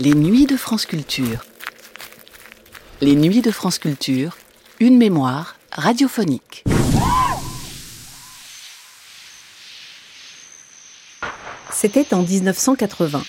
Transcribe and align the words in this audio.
Les 0.00 0.14
nuits 0.14 0.46
de 0.46 0.56
France 0.56 0.86
Culture. 0.86 1.44
Les 3.00 3.16
nuits 3.16 3.40
de 3.40 3.50
France 3.50 3.80
Culture, 3.80 4.36
une 4.78 4.96
mémoire 4.96 5.56
radiophonique. 5.72 6.62
C'était 11.72 12.14
en 12.14 12.22
1980. 12.22 13.22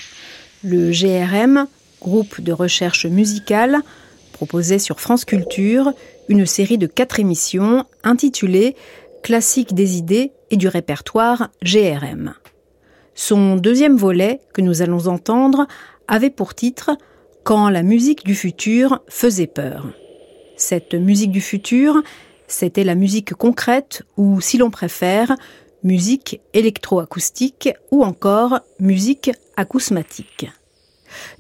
Le 0.64 0.92
GRM, 0.92 1.66
groupe 2.02 2.40
de 2.40 2.52
recherche 2.52 3.08
musicale, 3.08 3.80
proposait 4.34 4.78
sur 4.78 5.00
France 5.00 5.26
Culture 5.26 5.92
une 6.28 6.46
série 6.46 6.78
de 6.78 6.86
quatre 6.86 7.20
émissions 7.20 7.86
intitulées 8.04 8.76
Classiques 9.24 9.74
des 9.74 9.98
idées 9.98 10.34
et 10.52 10.56
du 10.56 10.68
répertoire 10.68 11.50
GRM. 11.64 12.36
Son 13.16 13.56
deuxième 13.56 13.98
volet, 13.98 14.40
que 14.54 14.62
nous 14.62 14.84
allons 14.84 15.08
entendre, 15.08 15.68
avait 16.10 16.32
pour 16.32 16.56
titre 16.56 16.92
Quand 17.44 17.70
la 17.70 17.84
musique 17.84 18.26
du 18.26 18.36
futur 18.36 19.02
faisait 19.08 19.48
peur. 19.48 19.88
Cette 20.58 20.94
musique 20.96 21.32
du 21.32 21.40
futur, 21.40 22.02
c'était 22.48 22.84
la 22.84 22.96
musique 22.96 23.34
concrète 23.34 24.04
ou, 24.18 24.42
si 24.42 24.58
l'on 24.58 24.72
préfère, 24.72 25.36
musique 25.84 26.42
électroacoustique 26.54 27.70
ou 27.92 28.04
encore 28.04 28.60
musique 28.80 29.32
acousmatique. 29.56 30.50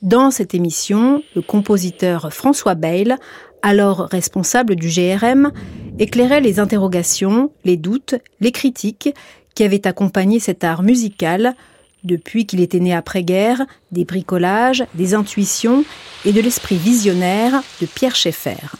Dans 0.02 0.32
cette 0.32 0.54
émission, 0.54 1.22
le 1.36 1.41
compositeur 1.41 2.32
François 2.32 2.76
Bayle, 2.76 3.18
alors 3.62 4.08
responsable 4.10 4.76
du 4.76 4.88
GRM, 4.88 5.52
éclairait 5.99 6.41
les 6.41 6.60
interrogations, 6.60 7.52
les 7.66 7.76
doutes, 7.76 8.16
les 8.40 8.52
critiques 8.52 9.13
qui 9.54 9.63
avaient 9.63 9.86
accompagné 9.86 10.40
cet 10.40 10.63
art 10.63 10.84
musical 10.84 11.55
depuis 12.04 12.46
qu'il 12.46 12.62
était 12.62 12.80
né 12.80 12.94
après-guerre, 12.94 13.66
des 13.92 14.05
bricolages, 14.05 14.86
des 14.94 15.14
intuitions 15.14 15.84
et 16.26 16.34
de 16.34 16.42
l'esprit 16.42 16.78
visionnaire 16.78 17.62
de 17.82 17.86
Pierre 17.86 18.16
Schaeffer. 18.16 18.76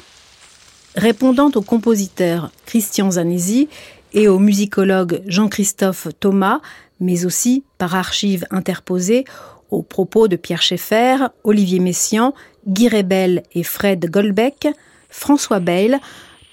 Répondant 0.96 1.52
au 1.56 1.62
compositeur 1.62 2.52
Christian 2.66 3.12
Zanesi 3.12 3.70
et 4.14 4.28
au 4.28 4.40
musicologue 4.40 5.22
Jean-Christophe 5.28 6.08
Thomas, 6.20 6.62
mais 7.00 7.26
aussi 7.26 7.64
par 7.78 7.96
archives 7.96 8.46
interposées 8.52 9.26
aux 9.70 9.84
propos 9.84 10.28
de 10.28 10.36
Pierre 10.36 10.62
Schaeffer, 10.62 11.28
Olivier 11.44 11.80
Messiaen, 11.80 12.34
Guy 12.68 12.90
Rebel 12.90 13.44
et 13.54 13.64
Fred 13.64 14.10
Goldbeck, 14.10 14.68
François 15.10 15.60
Bayle 15.60 16.00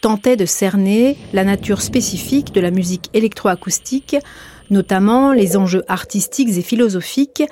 tentait 0.01 0.37
de 0.37 0.47
cerner 0.47 1.17
la 1.33 1.45
nature 1.45 1.83
spécifique 1.83 2.53
de 2.53 2.61
la 2.61 2.71
musique 2.71 3.11
électroacoustique, 3.15 4.17
notamment 4.71 5.33
les 5.33 5.57
enjeux 5.57 5.85
artistiques 5.89 6.57
et 6.57 6.63
philosophiques 6.63 7.45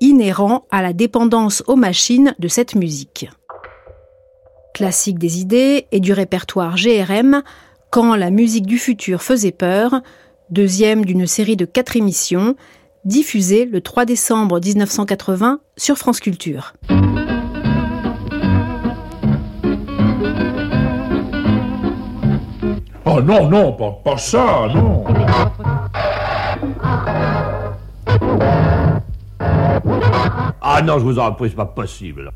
inhérents 0.00 0.64
à 0.70 0.82
la 0.82 0.92
dépendance 0.92 1.62
aux 1.66 1.76
machines 1.76 2.34
de 2.38 2.48
cette 2.48 2.74
musique. 2.74 3.28
Classique 4.74 5.18
des 5.18 5.40
idées 5.40 5.86
et 5.90 6.00
du 6.00 6.12
répertoire 6.12 6.76
GRM, 6.76 7.42
quand 7.90 8.14
la 8.14 8.30
musique 8.30 8.66
du 8.66 8.78
futur 8.78 9.22
faisait 9.22 9.52
peur, 9.52 10.02
deuxième 10.50 11.04
d'une 11.04 11.26
série 11.26 11.56
de 11.56 11.64
quatre 11.64 11.96
émissions, 11.96 12.54
diffusée 13.04 13.64
le 13.64 13.80
3 13.80 14.04
décembre 14.04 14.60
1980 14.60 15.60
sur 15.76 15.96
France 15.96 16.20
Culture. 16.20 16.74
Oh 23.10 23.22
non, 23.22 23.48
non, 23.48 23.72
pas, 23.72 23.90
pas 24.04 24.18
ça, 24.18 24.68
non. 24.74 25.04
Ah 30.80 30.82
non, 30.82 31.00
je 31.00 31.04
vous 31.04 31.18
en 31.18 31.32
prie, 31.32 31.48
c'est 31.50 31.56
pas 31.56 31.64
possible. 31.64 32.30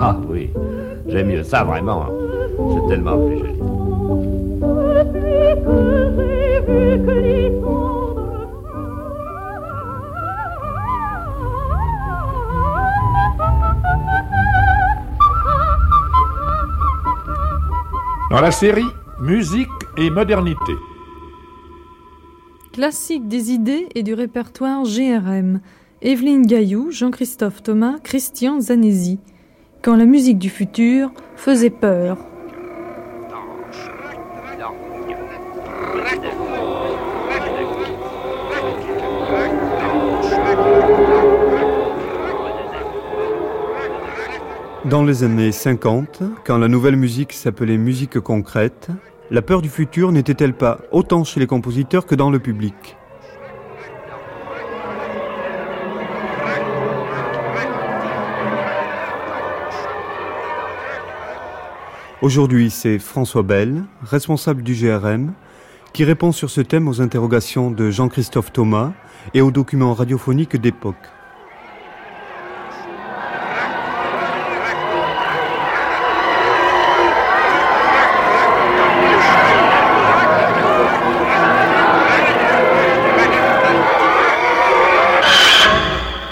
Ah 0.00 0.16
oui, 0.28 0.50
j'aime 1.06 1.28
mieux 1.28 1.44
ça 1.44 1.62
vraiment. 1.62 2.02
hein. 2.02 2.10
C'est 2.74 2.88
tellement 2.88 3.16
plus 3.24 3.38
joli. 3.38 3.54
Dans 18.30 18.40
la 18.40 18.50
série 18.50 18.86
Musique 19.20 19.68
et 19.96 20.10
modernité. 20.10 20.74
Classique 22.78 23.26
des 23.26 23.50
idées 23.50 23.88
et 23.96 24.04
du 24.04 24.14
répertoire 24.14 24.84
GRM. 24.84 25.58
Evelyne 26.00 26.46
Gaillou, 26.46 26.92
Jean-Christophe 26.92 27.60
Thomas, 27.60 27.96
Christian 28.04 28.60
Zanesi. 28.60 29.18
Quand 29.82 29.96
la 29.96 30.04
musique 30.04 30.38
du 30.38 30.48
futur 30.48 31.10
faisait 31.34 31.70
peur. 31.70 32.18
Dans 44.84 45.02
les 45.02 45.24
années 45.24 45.50
50, 45.50 46.22
quand 46.44 46.58
la 46.58 46.68
nouvelle 46.68 46.94
musique 46.94 47.32
s'appelait 47.32 47.76
musique 47.76 48.20
concrète, 48.20 48.90
la 49.30 49.42
peur 49.42 49.60
du 49.60 49.68
futur 49.68 50.10
n'était-elle 50.10 50.54
pas 50.54 50.78
autant 50.90 51.22
chez 51.22 51.38
les 51.38 51.46
compositeurs 51.46 52.06
que 52.06 52.14
dans 52.14 52.30
le 52.30 52.38
public? 52.38 52.96
Aujourd'hui, 62.20 62.70
c'est 62.70 62.98
François 62.98 63.42
Bell, 63.42 63.84
responsable 64.02 64.62
du 64.62 64.74
GRM, 64.74 65.34
qui 65.92 66.04
répond 66.04 66.32
sur 66.32 66.50
ce 66.50 66.60
thème 66.60 66.88
aux 66.88 67.00
interrogations 67.00 67.70
de 67.70 67.90
Jean-Christophe 67.90 68.52
Thomas 68.52 68.92
et 69.34 69.40
aux 69.40 69.50
documents 69.50 69.94
radiophoniques 69.94 70.56
d'époque. 70.56 70.96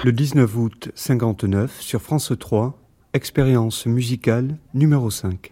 Le 0.06 0.12
19 0.12 0.56
août 0.56 0.92
59 0.94 1.80
sur 1.80 2.00
France 2.00 2.32
3, 2.38 2.78
expérience 3.12 3.86
musicale 3.86 4.56
numéro 4.72 5.10
5. 5.10 5.50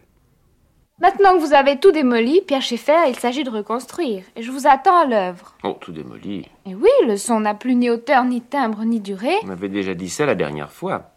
Maintenant 1.01 1.35
que 1.35 1.45
vous 1.45 1.55
avez 1.55 1.81
tout 1.81 1.91
démoli, 1.91 2.41
Pierre 2.47 2.63
Schaeffer, 2.63 3.09
il 3.09 3.17
s'agit 3.17 3.43
de 3.43 3.51
reconstruire. 3.51 4.23
Et 4.37 4.43
je 4.43 4.53
vous 4.53 4.69
attends 4.69 4.97
à 4.97 5.07
l'œuvre. 5.07 5.57
Oh, 5.65 5.77
tout 5.81 5.91
démoli. 5.91 6.47
Et 6.67 6.77
oui, 6.77 6.89
le 7.09 7.17
son 7.17 7.41
n'a 7.41 7.55
plus 7.55 7.75
ni 7.75 7.91
hauteur, 7.91 8.25
ni 8.25 8.43
timbre, 8.43 8.85
ni 8.85 9.01
durée. 9.01 9.35
On 9.43 9.49
m'avait 9.49 9.69
déjà 9.69 9.95
dit 9.95 10.09
ça 10.09 10.25
la 10.25 10.37
dernière 10.37 10.71
fois. 10.71 11.11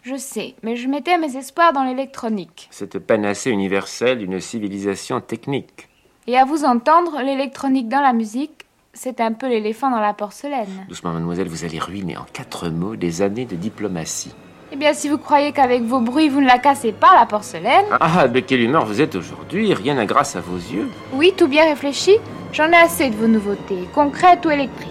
Je 0.00 0.16
sais, 0.16 0.54
mais 0.62 0.76
je 0.76 0.88
mettais 0.88 1.18
mes 1.18 1.36
espoirs 1.36 1.74
dans 1.74 1.84
l'électronique. 1.84 2.68
Cette 2.70 3.00
panacée 3.00 3.50
universelle 3.50 4.20
d'une 4.20 4.40
civilisation 4.40 5.20
technique. 5.20 5.90
Et 6.26 6.38
à 6.38 6.46
vous 6.46 6.64
entendre, 6.64 7.20
l'électronique 7.20 7.90
dans 7.90 8.00
la 8.00 8.14
musique, 8.14 8.64
c'est 8.98 9.20
un 9.20 9.32
peu 9.32 9.48
l'éléphant 9.48 9.90
dans 9.90 10.00
la 10.00 10.12
porcelaine. 10.12 10.86
Doucement, 10.88 11.12
mademoiselle, 11.12 11.46
vous 11.48 11.64
allez 11.64 11.78
ruiner 11.78 12.16
en 12.16 12.26
quatre 12.32 12.68
mots 12.68 12.96
des 12.96 13.22
années 13.22 13.44
de 13.44 13.54
diplomatie. 13.54 14.34
Eh 14.72 14.76
bien, 14.76 14.92
si 14.92 15.08
vous 15.08 15.18
croyez 15.18 15.52
qu'avec 15.52 15.82
vos 15.82 16.00
bruits, 16.00 16.28
vous 16.28 16.40
ne 16.40 16.46
la 16.46 16.58
cassez 16.58 16.92
pas, 16.92 17.14
la 17.18 17.24
porcelaine. 17.24 17.86
Ah, 18.00 18.26
de 18.26 18.40
quelle 18.40 18.60
humeur 18.60 18.84
vous 18.84 19.00
êtes 19.00 19.14
aujourd'hui 19.14 19.72
Rien 19.72 19.94
n'a 19.94 20.04
grâce 20.04 20.36
à 20.36 20.40
vos 20.40 20.56
yeux. 20.56 20.88
Oui, 21.14 21.32
tout 21.36 21.46
bien 21.46 21.64
réfléchi, 21.64 22.16
j'en 22.52 22.70
ai 22.70 22.76
assez 22.76 23.08
de 23.08 23.14
vos 23.14 23.28
nouveautés, 23.28 23.88
concrètes 23.94 24.44
ou 24.44 24.50
électriques. 24.50 24.90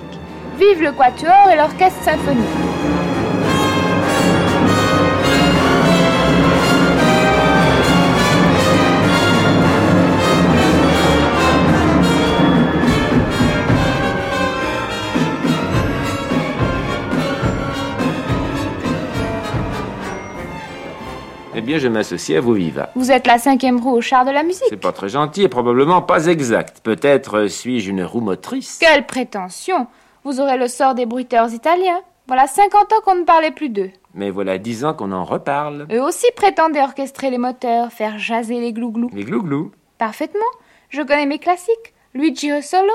Vive 0.57 0.81
le 0.81 0.93
quatuor 0.93 1.49
et 1.51 1.57
l'orchestre 1.57 2.01
symphonique. 2.03 2.66
Bien, 21.67 21.79
je 21.79 21.89
m'associe 21.89 22.37
à 22.37 22.41
vous, 22.41 22.53
Viva. 22.53 22.89
Vous 22.95 23.11
êtes 23.11 23.27
la 23.27 23.37
cinquième 23.37 23.79
roue 23.79 23.91
au 23.91 24.01
char 24.01 24.23
de 24.25 24.31
la 24.31 24.41
musique. 24.41 24.63
C'est 24.69 24.77
pas 24.77 24.93
très 24.93 25.09
gentil 25.09 25.43
et 25.43 25.49
probablement 25.49 26.01
pas 26.01 26.27
exact. 26.27 26.79
Peut-être 26.81 27.39
euh, 27.39 27.47
suis-je 27.49 27.91
une 27.91 28.03
roue 28.03 28.21
motrice? 28.21 28.77
Quelle 28.79 29.05
prétention 29.05 29.85
Vous 30.23 30.39
aurez 30.39 30.57
le 30.57 30.69
sort 30.69 30.95
des 30.95 31.05
bruiteurs 31.05 31.53
italiens. 31.53 31.99
Voilà 32.27 32.47
50 32.47 32.93
ans 32.93 33.01
qu'on 33.03 33.15
ne 33.15 33.23
parlait 33.23 33.51
plus 33.51 33.67
d'eux. 33.67 33.91
Mais 34.13 34.29
voilà 34.29 34.57
dix 34.57 34.85
ans 34.85 34.93
qu'on 34.93 35.11
en 35.11 35.25
reparle. 35.25 35.87
Eux 35.91 36.01
aussi 36.01 36.25
prétendaient 36.37 36.81
orchestrer 36.81 37.29
les 37.29 37.37
moteurs, 37.37 37.91
faire 37.91 38.17
jaser 38.17 38.61
les 38.61 38.71
glouglous. 38.71 39.09
Les 39.13 39.25
glouglous. 39.25 39.71
Parfaitement. 39.97 40.39
Je 40.89 41.01
connais 41.01 41.25
mes 41.25 41.39
classiques. 41.39 41.93
Luigi 42.13 42.49
Solo, 42.61 42.93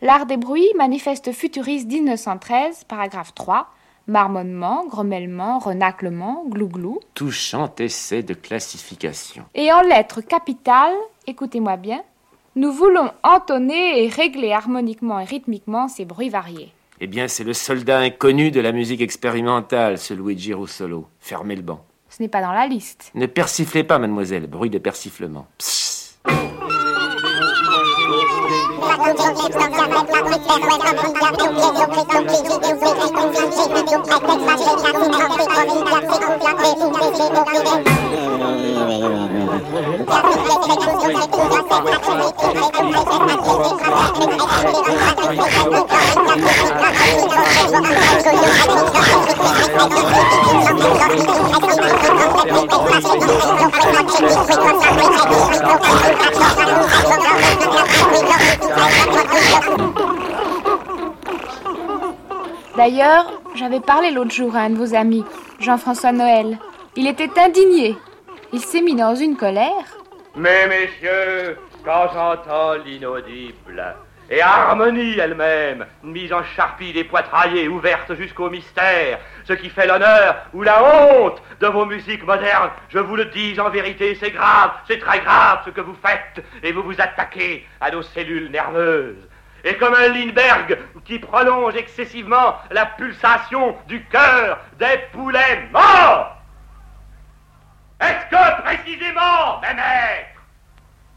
L'art 0.00 0.26
des 0.26 0.36
bruits, 0.36 0.72
manifeste 0.76 1.32
futuriste 1.32 1.88
1913, 1.88 2.84
paragraphe 2.84 3.34
3. 3.34 3.68
Marmonnement, 4.08 4.84
grommellement, 4.88 5.58
renaclement, 5.58 6.44
glouglou. 6.48 6.98
Touchant 7.14 7.72
essai 7.78 8.22
de 8.22 8.34
classification. 8.34 9.44
Et 9.54 9.72
en 9.72 9.80
lettres 9.82 10.20
capitales, 10.20 10.96
écoutez-moi 11.26 11.76
bien, 11.76 12.02
nous 12.56 12.72
voulons 12.72 13.10
entonner 13.22 14.04
et 14.04 14.08
régler 14.08 14.52
harmoniquement 14.52 15.20
et 15.20 15.24
rythmiquement 15.24 15.88
ces 15.88 16.04
bruits 16.04 16.30
variés. 16.30 16.72
Eh 17.00 17.06
bien, 17.06 17.28
c'est 17.28 17.44
le 17.44 17.52
soldat 17.52 17.98
inconnu 17.98 18.50
de 18.50 18.60
la 18.60 18.72
musique 18.72 19.00
expérimentale, 19.00 19.98
ce 19.98 20.14
Luigi 20.14 20.52
Russolo. 20.52 21.06
Fermez 21.20 21.56
le 21.56 21.62
banc. 21.62 21.84
Ce 22.08 22.22
n'est 22.22 22.28
pas 22.28 22.42
dans 22.42 22.52
la 22.52 22.66
liste. 22.66 23.10
Ne 23.14 23.26
persiflez 23.26 23.84
pas, 23.84 23.98
mademoiselle. 23.98 24.46
Bruit 24.46 24.70
de 24.70 24.78
persiflement. 24.78 25.46
Psst. 25.58 26.20
D'ailleurs, 62.76 63.30
j'avais 63.54 63.80
parlé 63.80 64.10
l'autre 64.10 64.30
jour 64.32 64.56
à 64.56 64.60
un 64.60 64.70
de 64.70 64.76
vos 64.76 64.94
amis, 64.94 65.24
Jean-François 65.60 66.12
Noël. 66.12 66.58
Il 66.94 67.06
était 67.06 67.40
indigné. 67.40 67.96
Il 68.52 68.60
s'est 68.60 68.82
mis 68.82 68.94
dans 68.94 69.14
une 69.14 69.34
colère. 69.34 69.96
Mais 70.36 70.66
messieurs, 70.68 71.56
quand 71.82 72.08
j'entends 72.12 72.74
l'inaudible 72.84 73.96
et 74.28 74.42
harmonie 74.42 75.18
elle-même, 75.18 75.86
mise 76.02 76.34
en 76.34 76.44
charpie 76.44 76.92
des 76.92 77.04
poitraillés 77.04 77.66
ouverte 77.68 78.14
jusqu'au 78.14 78.50
mystère, 78.50 79.20
ce 79.44 79.54
qui 79.54 79.70
fait 79.70 79.86
l'honneur 79.86 80.36
ou 80.52 80.62
la 80.62 80.84
honte 80.84 81.40
de 81.60 81.66
vos 81.66 81.86
musiques 81.86 82.26
modernes, 82.26 82.70
je 82.90 82.98
vous 82.98 83.16
le 83.16 83.24
dis 83.26 83.58
en 83.58 83.70
vérité, 83.70 84.14
c'est 84.14 84.30
grave, 84.30 84.72
c'est 84.86 84.98
très 84.98 85.20
grave 85.20 85.60
ce 85.64 85.70
que 85.70 85.80
vous 85.80 85.96
faites, 86.04 86.44
et 86.62 86.72
vous 86.72 86.82
vous 86.82 87.00
attaquez 87.00 87.66
à 87.80 87.90
nos 87.90 88.02
cellules 88.02 88.50
nerveuses. 88.50 89.28
Et 89.64 89.76
comme 89.76 89.94
un 89.94 90.08
Lindbergh 90.08 90.78
qui 91.06 91.18
prolonge 91.18 91.74
excessivement 91.74 92.56
la 92.70 92.84
pulsation 92.84 93.76
du 93.88 94.04
cœur 94.04 94.58
des 94.78 94.98
poulets 95.12 95.68
morts. 95.72 96.41
Est-ce 98.02 98.26
que 98.30 98.62
précisément, 98.62 99.60
mes 99.60 99.74
maîtres, 99.74 100.42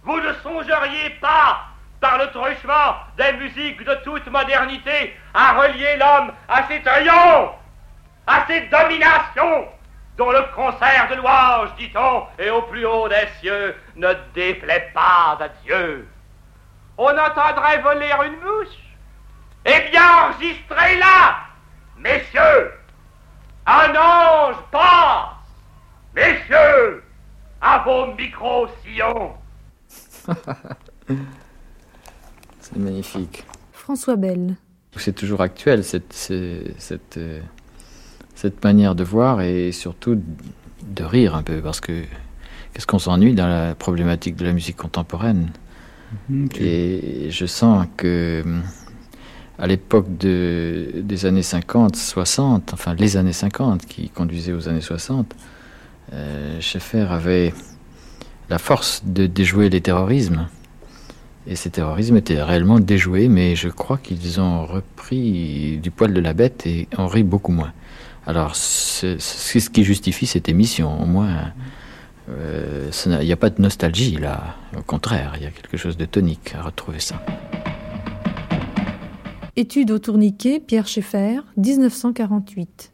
vous 0.03 0.19
ne 0.21 0.33
songeriez 0.43 1.09
pas, 1.21 1.61
par 1.99 2.19
le 2.19 2.29
truchement 2.29 2.97
des 3.17 3.33
musiques 3.33 3.83
de 3.83 3.95
toute 4.03 4.27
modernité, 4.27 5.17
à 5.33 5.53
relier 5.53 5.97
l'homme 5.97 6.31
à 6.47 6.67
ses 6.67 6.81
triomphes, 6.81 7.55
à 8.27 8.45
ses 8.47 8.61
dominations, 8.67 9.67
dont 10.17 10.31
le 10.31 10.43
concert 10.55 11.07
de 11.09 11.15
louanges, 11.15 11.73
dit-on, 11.77 12.27
et 12.37 12.49
au 12.51 12.61
plus 12.63 12.85
haut 12.85 13.09
des 13.09 13.27
cieux, 13.39 13.75
ne 13.95 14.13
déplaît 14.35 14.91
pas 14.93 15.37
à 15.39 15.47
Dieu? 15.63 16.07
On 16.97 17.17
entendrait 17.17 17.79
voler 17.79 18.13
une 18.25 18.39
mouche. 18.39 18.77
Eh 19.65 19.89
bien, 19.89 20.03
enregistrez-la, 20.25 21.37
messieurs. 21.97 22.79
Un 23.65 23.95
ange 23.95 24.55
passe, 24.71 25.34
messieurs, 26.15 27.03
à 27.61 27.83
vos 27.85 28.13
micro-sillons. 28.15 29.31
C'est 32.59 32.77
magnifique. 32.77 33.43
François 33.73 34.15
Bell. 34.15 34.55
C'est 34.97 35.13
toujours 35.13 35.41
actuel, 35.41 35.83
cette, 35.83 36.13
cette, 36.13 37.17
euh, 37.17 37.41
cette 38.33 38.63
manière 38.63 38.95
de 38.95 39.03
voir 39.03 39.41
et 39.41 39.71
surtout 39.73 40.21
de 40.87 41.03
rire 41.03 41.35
un 41.35 41.43
peu, 41.43 41.59
parce 41.61 41.81
que 41.81 42.01
qu'est-ce 42.73 42.87
qu'on 42.87 42.99
s'ennuie 42.99 43.35
dans 43.35 43.47
la 43.47 43.75
problématique 43.75 44.35
de 44.37 44.45
la 44.45 44.53
musique 44.53 44.77
contemporaine? 44.77 45.51
Mhm, 46.29 46.47
Et 46.59 47.27
je 47.29 47.45
sens 47.45 47.87
que 47.97 48.41
euh, 48.45 48.59
à 49.59 49.67
l'époque 49.67 50.17
de, 50.17 50.91
des 50.95 51.25
années 51.25 51.43
50, 51.43 51.95
60, 51.97 52.73
enfin 52.73 52.93
les 52.93 53.17
années 53.17 53.33
50 53.33 53.85
qui 53.85 54.09
conduisaient 54.09 54.53
aux 54.53 54.69
années 54.69 54.81
60, 54.81 55.35
euh, 56.13 56.59
Schaeffer 56.61 57.07
avait 57.09 57.53
la 58.49 58.57
force 58.57 59.03
de 59.05 59.27
déjouer 59.27 59.69
les 59.69 59.81
terrorismes. 59.81 60.47
Et 61.47 61.55
ces 61.55 61.69
terrorismes 61.69 62.17
étaient 62.17 62.41
réellement 62.41 62.79
déjoués, 62.79 63.27
mais 63.27 63.55
je 63.55 63.69
crois 63.69 63.97
qu'ils 63.97 64.41
ont 64.41 64.65
repris 64.65 65.77
du 65.81 65.91
poil 65.91 66.13
de 66.13 66.19
la 66.19 66.33
bête 66.33 66.65
et 66.65 66.87
on 66.97 67.07
rit 67.07 67.23
beaucoup 67.23 67.51
moins. 67.51 67.71
Alors, 68.25 68.55
c'est 68.55 69.19
ce 69.19 69.69
qui 69.69 69.83
justifie 69.83 70.25
cette 70.25 70.49
émission, 70.49 71.01
au 71.01 71.05
moins. 71.05 71.53
Euh, 72.29 72.89
il 73.05 73.25
n'y 73.25 73.31
a 73.31 73.37
pas 73.37 73.51
de 73.51 73.61
nostalgie 73.61 74.17
là, 74.17 74.55
au 74.75 74.81
contraire, 74.81 75.33
il 75.37 75.43
y 75.43 75.45
a 75.45 75.51
quelque 75.51 75.77
chose 75.77 75.95
de 75.95 76.05
tonique 76.05 76.55
à 76.57 76.63
retrouver 76.63 76.99
ça. 76.99 77.21
Étude 79.55 79.91
au 79.91 79.99
tourniquet, 79.99 80.59
Pierre 80.59 80.87
Schaeffer, 80.87 81.41
1948. 81.55 82.91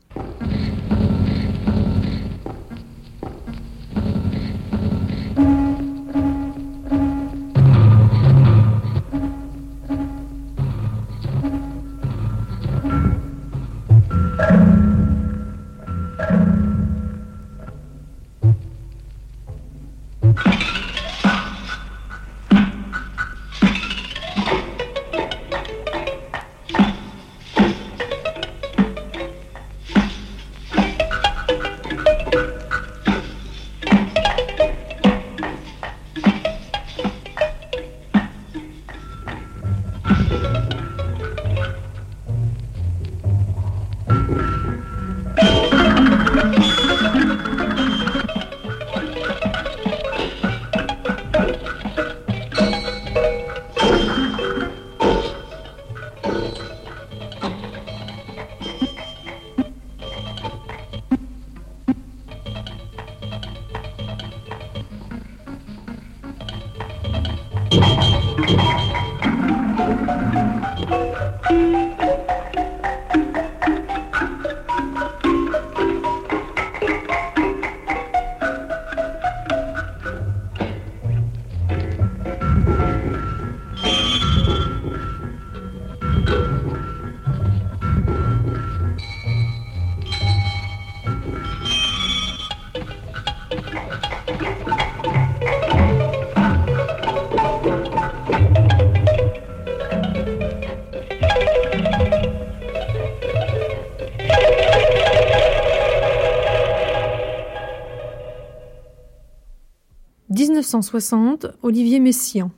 Olivier 111.64 112.00
Messiaen. 112.00 112.52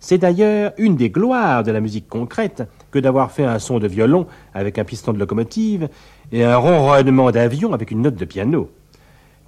C'est 0.00 0.18
d'ailleurs 0.18 0.72
une 0.76 0.96
des 0.96 1.08
gloires 1.08 1.62
de 1.62 1.70
la 1.70 1.80
musique 1.80 2.08
concrète 2.08 2.64
que 2.90 2.98
d'avoir 2.98 3.30
fait 3.30 3.44
un 3.44 3.58
son 3.58 3.78
de 3.78 3.88
violon 3.88 4.26
avec 4.52 4.78
un 4.78 4.84
piston 4.84 5.12
de 5.12 5.18
locomotive 5.18 5.88
et 6.30 6.44
un 6.44 6.56
ronronnement 6.56 7.30
d'avion 7.30 7.72
avec 7.72 7.90
une 7.90 8.02
note 8.02 8.16
de 8.16 8.24
piano. 8.24 8.70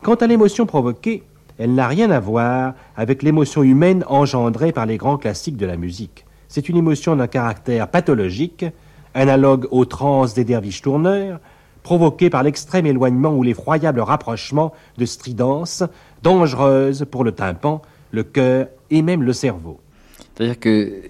Quant 0.02 0.14
à 0.14 0.26
l'émotion 0.26 0.66
provoquée, 0.66 1.24
elle 1.58 1.74
n'a 1.74 1.88
rien 1.88 2.10
à 2.10 2.20
voir 2.20 2.74
avec 2.96 3.22
l'émotion 3.22 3.62
humaine 3.62 4.04
engendrée 4.08 4.72
par 4.72 4.86
les 4.86 4.96
grands 4.96 5.18
classiques 5.18 5.56
de 5.56 5.66
la 5.66 5.76
musique. 5.76 6.24
C'est 6.48 6.68
une 6.68 6.76
émotion 6.76 7.16
d'un 7.16 7.26
caractère 7.26 7.88
pathologique, 7.88 8.64
analogue 9.14 9.66
aux 9.70 9.84
trans 9.84 10.26
des 10.26 10.44
derviches 10.44 10.82
tourneurs, 10.82 11.40
provoquée 11.82 12.30
par 12.30 12.42
l'extrême 12.42 12.86
éloignement 12.86 13.34
ou 13.34 13.42
l'effroyable 13.42 14.00
rapprochement 14.00 14.72
de 14.98 15.04
stridences 15.04 15.82
dangereuses 16.22 17.06
pour 17.10 17.24
le 17.24 17.32
tympan, 17.32 17.82
le 18.10 18.24
cœur 18.24 18.68
et 18.90 19.02
même 19.02 19.22
le 19.22 19.32
cerveau. 19.32 19.80
C'est-à-dire 20.34 20.58
qu'il 20.58 21.02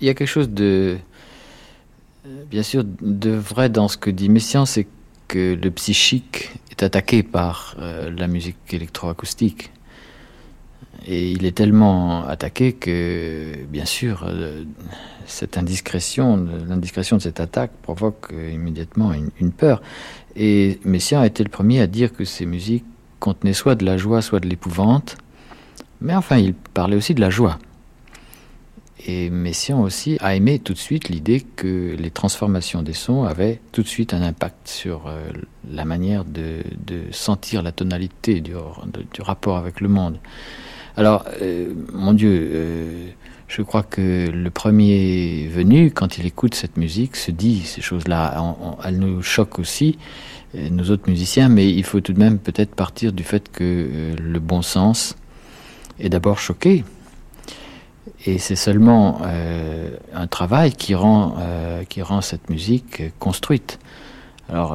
y 0.00 0.08
a 0.08 0.14
quelque 0.14 0.26
chose 0.26 0.50
de, 0.50 0.98
bien 2.50 2.62
sûr, 2.62 2.84
de 2.84 3.30
vrai 3.30 3.68
dans 3.68 3.88
ce 3.88 3.96
que 3.96 4.10
dit 4.10 4.28
Messiaen, 4.28 4.66
c'est 4.66 4.86
que 5.28 5.54
le 5.60 5.70
psychique 5.70 6.50
est 6.70 6.82
attaqué 6.82 7.22
par 7.22 7.76
euh, 7.78 8.10
la 8.10 8.26
musique 8.26 8.56
électroacoustique. 8.72 9.70
Et 11.06 11.30
il 11.30 11.46
est 11.46 11.56
tellement 11.56 12.26
attaqué 12.26 12.72
que, 12.74 13.64
bien 13.68 13.84
sûr, 13.84 14.24
euh, 14.26 14.64
cette 15.26 15.56
indiscrétion, 15.56 16.36
l'indiscrétion 16.68 17.16
de 17.16 17.22
cette 17.22 17.40
attaque 17.40 17.70
provoque 17.82 18.26
euh, 18.32 18.50
immédiatement 18.50 19.12
une, 19.40 19.52
peur. 19.52 19.80
Et 20.36 20.78
Messiaen 20.84 21.20
a 21.20 21.26
été 21.26 21.42
le 21.42 21.48
premier 21.48 21.80
à 21.80 21.86
dire 21.86 22.12
que 22.12 22.24
ces 22.24 22.44
musiques 22.44 22.84
contenaient 23.18 23.52
soit 23.54 23.76
de 23.76 23.84
la 23.84 23.96
joie, 23.96 24.20
soit 24.20 24.40
de 24.40 24.48
l'épouvante. 24.48 25.16
Mais 26.00 26.14
enfin, 26.14 26.38
il 26.38 26.54
parlait 26.54 26.96
aussi 26.96 27.14
de 27.14 27.20
la 27.20 27.30
joie. 27.30 27.58
Et 29.06 29.30
Messiaen 29.30 29.80
aussi 29.80 30.18
a 30.20 30.34
aimé 30.34 30.58
tout 30.58 30.74
de 30.74 30.78
suite 30.78 31.08
l'idée 31.08 31.40
que 31.40 31.96
les 31.98 32.10
transformations 32.10 32.82
des 32.82 32.92
sons 32.92 33.24
avaient 33.24 33.60
tout 33.72 33.82
de 33.82 33.88
suite 33.88 34.12
un 34.12 34.20
impact 34.20 34.68
sur 34.68 35.06
euh, 35.06 35.30
la 35.70 35.84
manière 35.84 36.24
de, 36.24 36.62
sentir 37.10 37.62
la 37.62 37.72
tonalité 37.72 38.40
du, 38.40 38.52
rapport 39.20 39.56
avec 39.56 39.80
le 39.80 39.88
monde. 39.88 40.18
Alors, 40.96 41.24
euh, 41.40 41.72
mon 41.94 42.12
Dieu, 42.12 42.50
euh, 42.52 43.08
je 43.48 43.62
crois 43.62 43.82
que 43.82 44.28
le 44.30 44.50
premier 44.50 45.48
venu, 45.48 45.90
quand 45.90 46.18
il 46.18 46.26
écoute 46.26 46.54
cette 46.54 46.76
musique, 46.76 47.16
se 47.16 47.30
dit 47.30 47.60
ces 47.60 47.80
choses-là. 47.80 48.54
Elles 48.84 48.98
nous 48.98 49.22
choquent 49.22 49.58
aussi, 49.58 49.98
nous 50.54 50.90
autres 50.90 51.08
musiciens, 51.08 51.48
mais 51.48 51.70
il 51.70 51.84
faut 51.84 52.00
tout 52.00 52.12
de 52.12 52.18
même 52.18 52.38
peut-être 52.38 52.74
partir 52.74 53.12
du 53.12 53.22
fait 53.22 53.50
que 53.50 54.14
le 54.20 54.38
bon 54.40 54.62
sens 54.62 55.16
est 56.00 56.08
d'abord 56.08 56.38
choqué. 56.38 56.84
Et 58.26 58.38
c'est 58.38 58.56
seulement 58.56 59.22
un 60.14 60.26
travail 60.26 60.72
qui 60.72 60.94
rend, 60.94 61.36
qui 61.88 62.02
rend 62.02 62.20
cette 62.20 62.50
musique 62.50 63.02
construite. 63.18 63.78
Alors, 64.48 64.74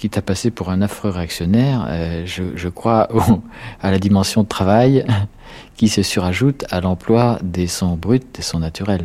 quitte 0.00 0.16
à 0.16 0.22
passer 0.22 0.50
pour 0.50 0.70
un 0.70 0.80
affreux 0.80 1.10
réactionnaire, 1.10 1.86
euh, 1.90 2.24
je, 2.24 2.68
crois 2.70 3.06
à 3.82 3.90
la 3.90 3.98
dimension 3.98 4.42
de 4.42 4.48
travail 4.48 5.04
qui 5.76 5.88
se 5.88 6.02
surajoute 6.02 6.64
à 6.70 6.80
l'emploi 6.80 7.38
des 7.42 7.66
sons 7.66 7.96
bruts, 7.96 8.20
des 8.32 8.40
sons 8.40 8.60
naturels. 8.60 9.04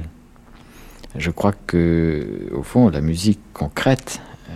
Je 1.18 1.32
crois 1.32 1.52
que, 1.68 2.50
au 2.54 2.64
fond, 2.64 2.88
la 2.88 3.02
musique 3.02 3.42
concrète 3.54 4.22
euh, 4.50 4.54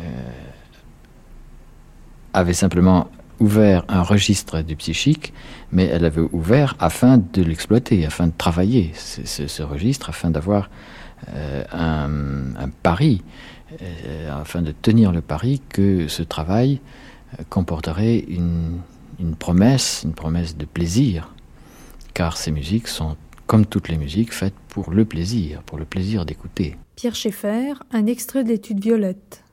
avait 2.33 2.53
simplement 2.53 3.09
ouvert 3.39 3.83
un 3.87 4.01
registre 4.01 4.61
du 4.61 4.75
psychique, 4.75 5.33
mais 5.71 5.85
elle 5.85 6.05
avait 6.05 6.21
ouvert 6.31 6.75
afin 6.79 7.17
de 7.17 7.41
l'exploiter, 7.41 8.05
afin 8.05 8.27
de 8.27 8.33
travailler 8.37 8.91
ce, 8.95 9.61
registre, 9.63 10.09
afin 10.09 10.29
d'avoir 10.29 10.69
euh, 11.33 11.63
un, 11.71 12.69
pari 12.83 13.21
euh, 13.81 14.41
afin 14.41 14.61
de 14.61 14.71
tenir 14.71 15.11
le 15.11 15.21
pari 15.21 15.61
que 15.69 16.07
ce 16.07 16.23
travail 16.23 16.79
comporterait 17.49 18.19
une, 18.19 18.79
une 19.19 19.35
promesse, 19.35 20.01
une 20.03 20.13
promesse 20.13 20.57
de 20.57 20.65
plaisir, 20.65 21.33
car 22.13 22.37
ces 22.37 22.51
musiques 22.51 22.87
sont, 22.87 23.15
comme 23.47 23.65
toutes 23.65 23.89
les 23.89 23.97
musiques, 23.97 24.33
faites 24.33 24.55
pour 24.69 24.91
le 24.91 25.05
plaisir, 25.05 25.61
pour 25.63 25.77
le 25.77 25.85
plaisir 25.85 26.25
d'écouter. 26.25 26.77
Pierre 26.95 27.15
Schaeffer, 27.15 27.73
un 27.91 28.05
extrait 28.07 28.43
de 28.43 28.49
l'étude 28.49 28.81
Violette. 28.81 29.43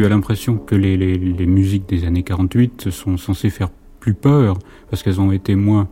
Tu 0.00 0.06
as 0.06 0.08
l'impression 0.08 0.56
que 0.56 0.74
les, 0.74 1.46
musiques 1.46 1.86
des 1.86 2.06
années 2.06 2.22
48 2.22 2.88
sont 2.88 3.18
censées 3.18 3.50
faire 3.50 3.68
plus 3.98 4.14
peur 4.14 4.56
parce 4.88 5.02
qu'elles 5.02 5.20
ont 5.20 5.30
été 5.30 5.56
moins 5.56 5.88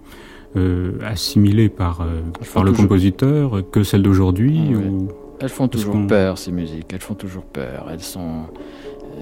euh, 0.57 0.93
assimilées 1.05 1.69
par, 1.69 2.01
euh, 2.01 2.23
par 2.55 2.65
le 2.65 2.73
compositeur 2.73 3.71
que 3.71 3.83
celles 3.83 4.03
d'aujourd'hui 4.03 4.63
Elles 5.41 5.51
font 5.51 5.69
toujours 5.69 6.07
peur, 6.07 6.39
ces 6.39 6.53
musiques. 6.53 6.91
Elles 6.91 7.03
font 7.03 7.17
toujours 7.17 7.45
peur. 7.45 7.89
Elles 7.93 8.01
sont, 8.01 8.45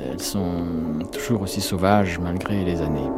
elles 0.09 0.21
sont 0.21 0.63
toujours 1.11 1.43
aussi 1.43 1.61
sauvages 1.61 2.21
malgré 2.21 2.65
les 2.65 2.81
années. 2.81 3.11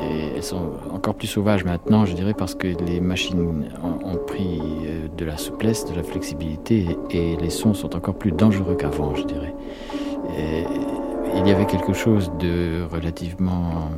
Et 0.00 0.36
elles 0.36 0.42
sont 0.42 0.70
encore 0.90 1.16
plus 1.16 1.28
sauvages 1.28 1.66
maintenant, 1.66 2.06
je 2.06 2.14
dirais, 2.14 2.32
parce 2.32 2.54
que 2.54 2.68
les 2.86 3.00
machines 3.00 3.66
ont, 3.82 4.16
pris 4.26 4.58
euh, 4.86 5.08
de 5.14 5.24
la 5.26 5.36
souplesse, 5.36 5.84
de 5.84 5.94
la 5.94 6.02
flexibilité, 6.02 6.96
et 7.10 7.36
les 7.36 7.50
sons 7.50 7.74
sont 7.74 7.94
encore 7.94 8.14
plus 8.14 8.32
dangereux 8.32 8.74
qu'avant, 8.74 9.14
je 9.14 9.24
dirais 9.24 9.54
il 11.36 11.46
y 11.46 11.50
avait 11.50 11.66
quelque 11.66 11.92
chose 11.92 12.30
de 12.38 12.86
relativement 12.90 13.90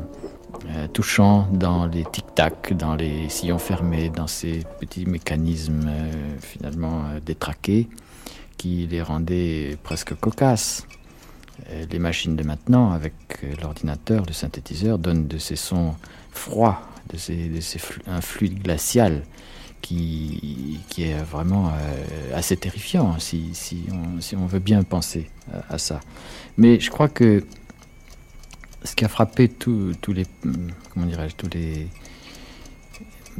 euh, 0.69 0.88
touchant 0.88 1.47
dans 1.52 1.87
les 1.87 2.05
tic-tac, 2.05 2.73
dans 2.73 2.95
les 2.95 3.28
sillons 3.28 3.59
fermés, 3.59 4.09
dans 4.09 4.26
ces 4.26 4.64
petits 4.81 5.07
mécanismes 5.07 5.87
euh, 5.87 6.37
finalement 6.40 7.05
euh, 7.05 7.21
détraqués 7.21 7.88
qui 8.57 8.87
les 8.90 9.02
rendaient 9.02 9.76
presque 9.83 10.14
cocasses. 10.14 10.87
les 11.90 11.99
machines 11.99 12.37
de 12.37 12.43
maintenant, 12.43 12.93
avec 12.93 13.14
l'ordinateur, 13.61 14.25
le 14.26 14.33
synthétiseur, 14.33 14.99
donnent 14.99 15.26
de 15.26 15.38
ces 15.38 15.57
sons 15.57 15.95
froids, 16.33 16.81
de 17.12 17.19
ces, 17.19 17.50
un 18.07 18.21
fluide 18.23 18.62
glacial 18.62 19.23
qui, 19.87 20.81
est 20.99 21.23
vraiment 21.23 21.69
euh, 21.69 21.71
assez 22.35 22.57
terrifiant 22.57 23.19
si, 23.19 23.50
si, 23.52 23.85
on, 24.37 24.47
veut 24.47 24.59
bien 24.59 24.83
penser 24.83 25.31
à, 25.69 25.78
ça. 25.78 26.00
Mais 26.57 26.81
je 26.81 26.90
crois 26.90 27.09
que 27.09 27.45
ce 28.83 28.97
qui 28.97 29.05
a 29.05 29.09
frappé 29.09 29.49
tous 29.49 29.95
les, 30.09 30.26
comment 30.93 31.07
tous 31.37 31.50
les 31.52 31.87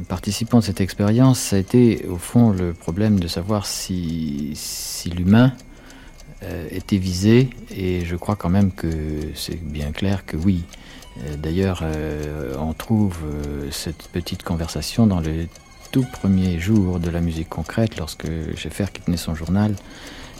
participants 0.07 0.59
de 0.59 0.63
cette 0.63 0.79
expérience, 0.79 1.39
ça 1.39 1.55
a 1.55 1.59
été 1.59 2.05
au 2.07 2.17
fond 2.17 2.51
le 2.51 2.73
problème 2.73 3.19
de 3.19 3.27
savoir 3.27 3.65
si, 3.65 4.51
si 4.55 5.09
l'humain 5.09 5.53
euh, 6.43 6.67
était 6.71 6.97
visé, 6.97 7.49
et 7.71 8.05
je 8.05 8.15
crois 8.15 8.35
quand 8.35 8.49
même 8.49 8.71
que 8.71 8.87
c'est 9.35 9.61
bien 9.61 9.91
clair 9.91 10.25
que 10.25 10.37
oui. 10.37 10.63
Euh, 11.17 11.35
d'ailleurs, 11.35 11.83
on 12.59 12.73
trouve 12.73 13.17
cette 13.71 14.07
petite 14.09 14.43
conversation 14.43 15.07
dans 15.07 15.19
le 15.19 15.47
tout 15.91 16.05
premiers 16.11 16.59
jours 16.59 16.99
de 16.99 17.09
la 17.09 17.21
musique 17.21 17.49
concrète, 17.49 17.97
lorsque 17.97 18.27
Schaeffer, 18.55 18.85
qui 18.93 19.01
tenait 19.01 19.17
son 19.17 19.35
journal, 19.35 19.75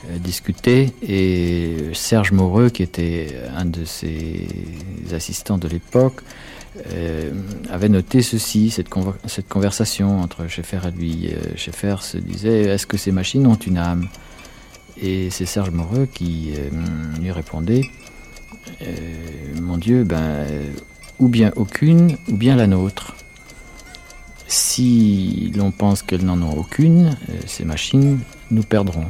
euh, 0.09 0.19
discutait, 0.19 0.93
et 1.01 1.89
Serge 1.93 2.31
Moreau, 2.31 2.69
qui 2.69 2.83
était 2.83 3.35
un 3.55 3.65
de 3.65 3.83
ses 3.83 4.47
assistants 5.11 5.57
de 5.57 5.67
l'époque, 5.67 6.21
euh, 6.93 7.31
avait 7.71 7.89
noté 7.89 8.21
ceci, 8.21 8.69
cette, 8.69 8.89
cette 9.25 9.47
conversation 9.47 10.21
entre 10.21 10.47
Schaeffer 10.47 10.81
et 10.87 10.91
lui. 10.91 11.29
Euh, 11.29 11.55
Schaeffer 11.55 11.95
se 12.01 12.17
disait 12.17 12.61
Est-ce 12.63 12.85
que 12.85 12.97
ces 12.97 13.11
machines 13.11 13.47
ont 13.47 13.55
une 13.55 13.77
âme? 13.77 14.07
Et 15.01 15.29
c'est 15.31 15.45
Serge 15.45 15.71
Moreux 15.71 16.07
qui 16.11 16.53
lui 17.19 17.31
répondait 17.31 17.83
Mon 19.61 19.77
Dieu, 19.77 20.03
ben, 20.03 20.47
ou 21.19 21.27
bien 21.27 21.51
aucune, 21.55 22.17
ou 22.27 22.35
bien 22.35 22.55
la 22.55 22.65
nôtre. 22.65 23.15
Si 24.47 25.51
l'on 25.55 25.71
pense 25.71 26.01
qu'elles 26.03 26.25
n'en 26.25 26.41
ont 26.41 26.57
aucune, 26.57 27.17
ces 27.45 27.65
machines 27.65 28.19
nous 28.49 28.63
perdront. 28.63 29.07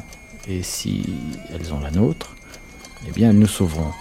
Et 0.48 0.64
si 0.64 1.04
elles 1.54 1.74
ont 1.74 1.80
la 1.80 1.92
nôtre, 1.92 2.36
eh 3.08 3.12
bien 3.12 3.30
elles 3.30 3.40
nous 3.40 3.48
sauveront. 3.48 3.92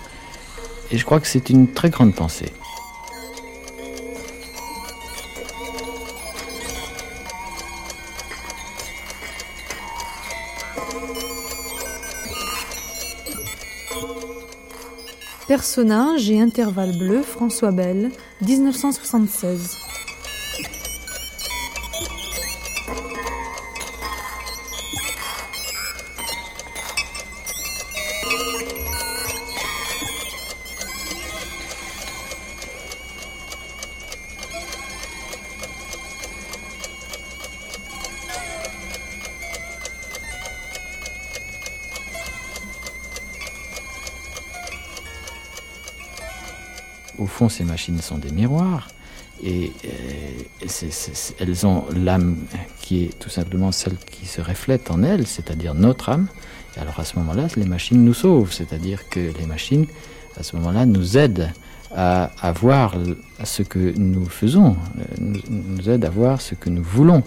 Et 0.90 0.98
je 0.98 1.04
crois 1.04 1.20
que 1.20 1.26
c'est 1.26 1.50
une 1.50 1.72
très 1.72 1.90
grande 1.90 2.14
pensée. 2.14 2.52
Personnage 15.48 16.30
et 16.30 16.40
intervalle 16.40 16.96
bleu, 16.98 17.22
François 17.22 17.70
Bell, 17.70 18.10
1976. 18.42 19.85
Ces 47.56 47.64
machines 47.64 48.00
sont 48.00 48.18
des 48.18 48.30
miroirs 48.30 48.88
et 49.42 49.72
elles 51.40 51.66
ont 51.66 51.84
l'âme 51.94 52.36
qui 52.80 53.04
est 53.04 53.18
tout 53.18 53.28
simplement 53.28 53.72
celle 53.72 53.96
qui 53.96 54.26
se 54.26 54.40
reflète 54.40 54.90
en 54.90 55.02
elles, 55.02 55.26
c'est-à-dire 55.26 55.74
notre 55.74 56.08
âme. 56.08 56.26
Et 56.76 56.80
alors 56.80 57.00
à 57.00 57.04
ce 57.04 57.18
moment-là, 57.18 57.48
les 57.56 57.64
machines 57.64 58.02
nous 58.02 58.14
sauvent, 58.14 58.52
c'est-à-dire 58.52 59.08
que 59.08 59.20
les 59.20 59.46
machines, 59.46 59.86
à 60.38 60.42
ce 60.42 60.56
moment-là, 60.56 60.86
nous 60.86 61.16
aident 61.16 61.50
à, 61.94 62.52
voir 62.52 62.94
ce 63.44 63.62
que 63.62 63.94
nous 63.96 64.26
faisons, 64.26 64.76
nous, 65.18 65.40
nous 65.48 65.88
aident 65.88 66.04
à 66.04 66.10
voir 66.10 66.40
ce 66.40 66.54
que 66.54 66.68
nous 66.68 66.82
voulons. 66.82 67.22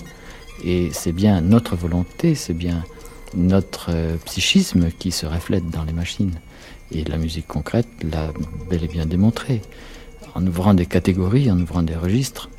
Et 0.63 0.89
c'est 0.93 1.13
bien 1.13 1.41
notre 1.41 1.75
volonté, 1.75 2.35
c'est 2.35 2.53
bien 2.53 2.83
notre 3.33 3.91
euh, 3.91 4.17
psychisme 4.25 4.89
qui 4.97 5.11
se 5.11 5.25
reflète 5.25 5.69
dans 5.69 5.83
les 5.85 5.93
machines. 5.93 6.33
Et 6.91 7.03
la 7.03 7.17
musique 7.17 7.47
concrète 7.47 7.87
l'a 8.03 8.31
bel 8.69 8.83
et 8.83 8.87
bien 8.87 9.05
démontré, 9.05 9.61
en 10.35 10.45
ouvrant 10.45 10.73
des 10.73 10.85
catégories, 10.85 11.51
en 11.51 11.59
ouvrant 11.59 11.83
des 11.83 11.95
registres, 11.95 12.49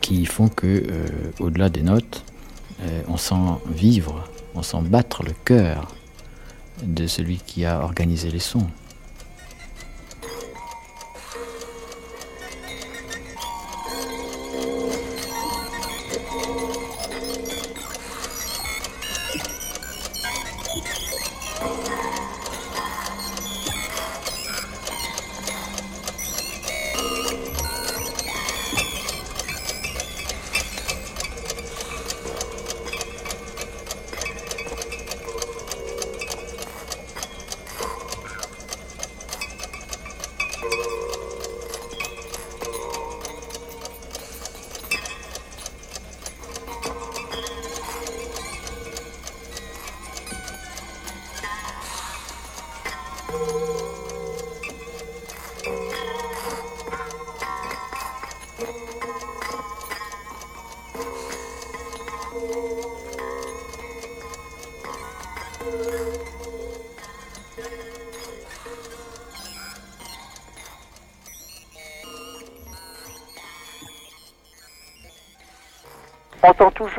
qui 0.00 0.26
font 0.26 0.48
que, 0.48 0.66
euh, 0.66 1.08
au-delà 1.38 1.68
des 1.68 1.82
notes, 1.82 2.24
euh, 2.82 3.02
on 3.08 3.16
sent 3.16 3.34
vivre, 3.70 4.24
on 4.54 4.62
sent 4.62 4.82
battre 4.82 5.22
le 5.22 5.32
cœur 5.44 5.94
de 6.82 7.06
celui 7.06 7.38
qui 7.38 7.64
a 7.64 7.80
organisé 7.80 8.30
les 8.30 8.38
sons. 8.38 8.68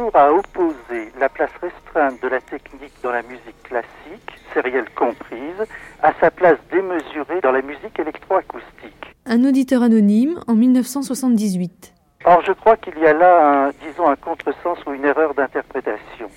Toujours 0.01 0.15
à 0.15 0.33
opposer 0.33 1.11
la 1.19 1.29
place 1.29 1.51
restreinte 1.61 2.21
de 2.23 2.27
la 2.27 2.41
technique 2.41 2.93
dans 3.03 3.11
la 3.11 3.21
musique 3.21 3.61
classique, 3.63 4.31
sérielle 4.51 4.89
comprise, 4.95 5.67
à 6.01 6.11
sa 6.19 6.31
place 6.31 6.57
démesurée 6.71 7.39
dans 7.41 7.51
la 7.51 7.61
musique 7.61 7.99
électroacoustique. 7.99 9.15
Un 9.27 9.43
auditeur 9.45 9.83
anonyme 9.83 10.39
en 10.47 10.55
1978. 10.55 11.93
Or, 12.25 12.41
je 12.45 12.51
crois 12.51 12.77
qu'il 12.77 12.97
y 12.97 13.05
a 13.05 13.13
là, 13.13 13.67
un, 13.67 13.69
disons, 13.85 14.07
un 14.07 14.15
contresens 14.15 14.79
ou 14.87 14.93
une 14.93 15.05
erreur 15.05 15.35
d'interprétation, 15.35 16.29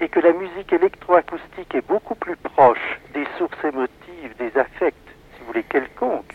et 0.00 0.08
que 0.08 0.18
la 0.18 0.32
musique 0.32 0.72
électroacoustique 0.72 1.74
est 1.76 1.86
beaucoup 1.86 2.16
plus 2.16 2.36
proche 2.36 3.00
des 3.14 3.26
sources 3.38 3.64
émotives, 3.64 4.34
des 4.38 4.58
affects, 4.58 4.94
si 5.34 5.40
vous 5.40 5.46
voulez, 5.46 5.64
quelconques, 5.64 6.34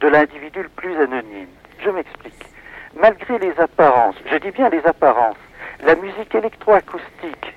de 0.00 0.08
l'individu 0.08 0.62
le 0.62 0.68
plus 0.70 0.96
anonyme. 0.96 1.54
Je 1.78 1.90
m'explique. 1.90 2.46
Malgré 3.00 3.38
les 3.38 3.58
apparences, 3.60 4.16
je 4.30 4.36
dis 4.38 4.50
bien 4.50 4.68
les 4.68 4.84
apparences, 4.84 5.36
la 5.84 5.96
musique 5.96 6.34
électroacoustique, 6.34 7.54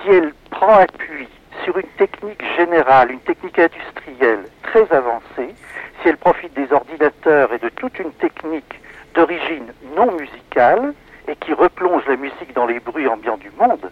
si 0.00 0.10
elle 0.10 0.32
prend 0.50 0.74
appui 0.74 1.28
sur 1.64 1.76
une 1.76 1.88
technique 1.98 2.42
générale, 2.56 3.10
une 3.10 3.20
technique 3.20 3.58
industrielle 3.58 4.44
très 4.62 4.90
avancée, 4.92 5.54
si 6.00 6.08
elle 6.08 6.16
profite 6.16 6.54
des 6.54 6.72
ordinateurs 6.72 7.52
et 7.52 7.58
de 7.58 7.68
toute 7.70 7.98
une 7.98 8.12
technique 8.12 8.80
d'origine 9.14 9.72
non 9.96 10.12
musicale 10.12 10.94
et 11.28 11.36
qui 11.36 11.52
replonge 11.52 12.06
la 12.06 12.16
musique 12.16 12.54
dans 12.54 12.66
les 12.66 12.80
bruits 12.80 13.08
ambiants 13.08 13.36
du 13.36 13.50
monde, 13.58 13.90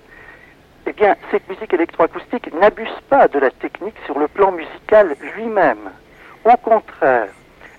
eh 0.87 0.93
bien, 0.93 1.17
cette 1.31 1.49
musique 1.49 1.75
électroacoustique 1.75 2.55
n'abuse 2.55 3.01
pas 3.09 3.29
de 3.29 3.39
la 3.39 3.51
technique 3.51 3.97
sur 4.07 4.19
le 4.19 4.29
plan 4.29 4.53
musical 4.53 5.17
lui-même. 5.35 5.91
Au 6.45 6.57
contraire, 6.59 7.29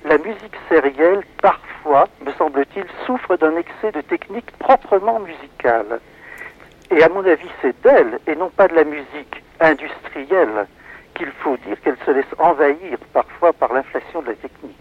la 0.06 0.20
musique 0.20 0.56
sérielle, 0.70 1.24
parfois, 1.41 2.08
me 2.24 2.32
semble-t-il, 2.34 2.86
souffre 3.08 3.38
d'un 3.38 3.56
excès 3.58 3.91
de 3.91 4.02
technique 4.02 4.52
proprement 4.60 5.20
musicale. 5.20 6.00
Et 6.91 7.02
à 7.02 7.10
mon 7.10 7.26
avis, 7.26 7.50
c'est 7.62 7.76
d'elle, 7.82 8.20
et 8.28 8.36
non 8.36 8.52
pas 8.52 8.68
de 8.68 8.76
la 8.76 8.84
musique 8.84 9.44
industrielle, 9.60 10.68
qu'il 11.15 11.32
faut 11.39 11.58
dire 11.58 11.82
qu'elle 11.82 11.98
se 12.06 12.12
laisse 12.12 12.26
envahir 12.38 13.00
parfois 13.13 13.52
par 13.54 13.74
l'inflation 13.74 14.22
de 14.22 14.28
la 14.28 14.36
technique. 14.36 14.76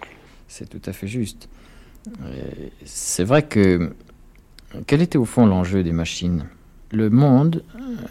C'est 0.46 0.73
tout 0.84 0.90
à 0.90 0.92
fait 0.92 1.06
juste. 1.06 1.48
C'est 2.84 3.24
vrai 3.24 3.42
que 3.42 3.94
quel 4.86 5.00
était 5.00 5.16
au 5.16 5.24
fond 5.24 5.46
l'enjeu 5.46 5.82
des 5.82 5.92
machines? 5.92 6.44
Le 6.92 7.08
monde, 7.08 7.64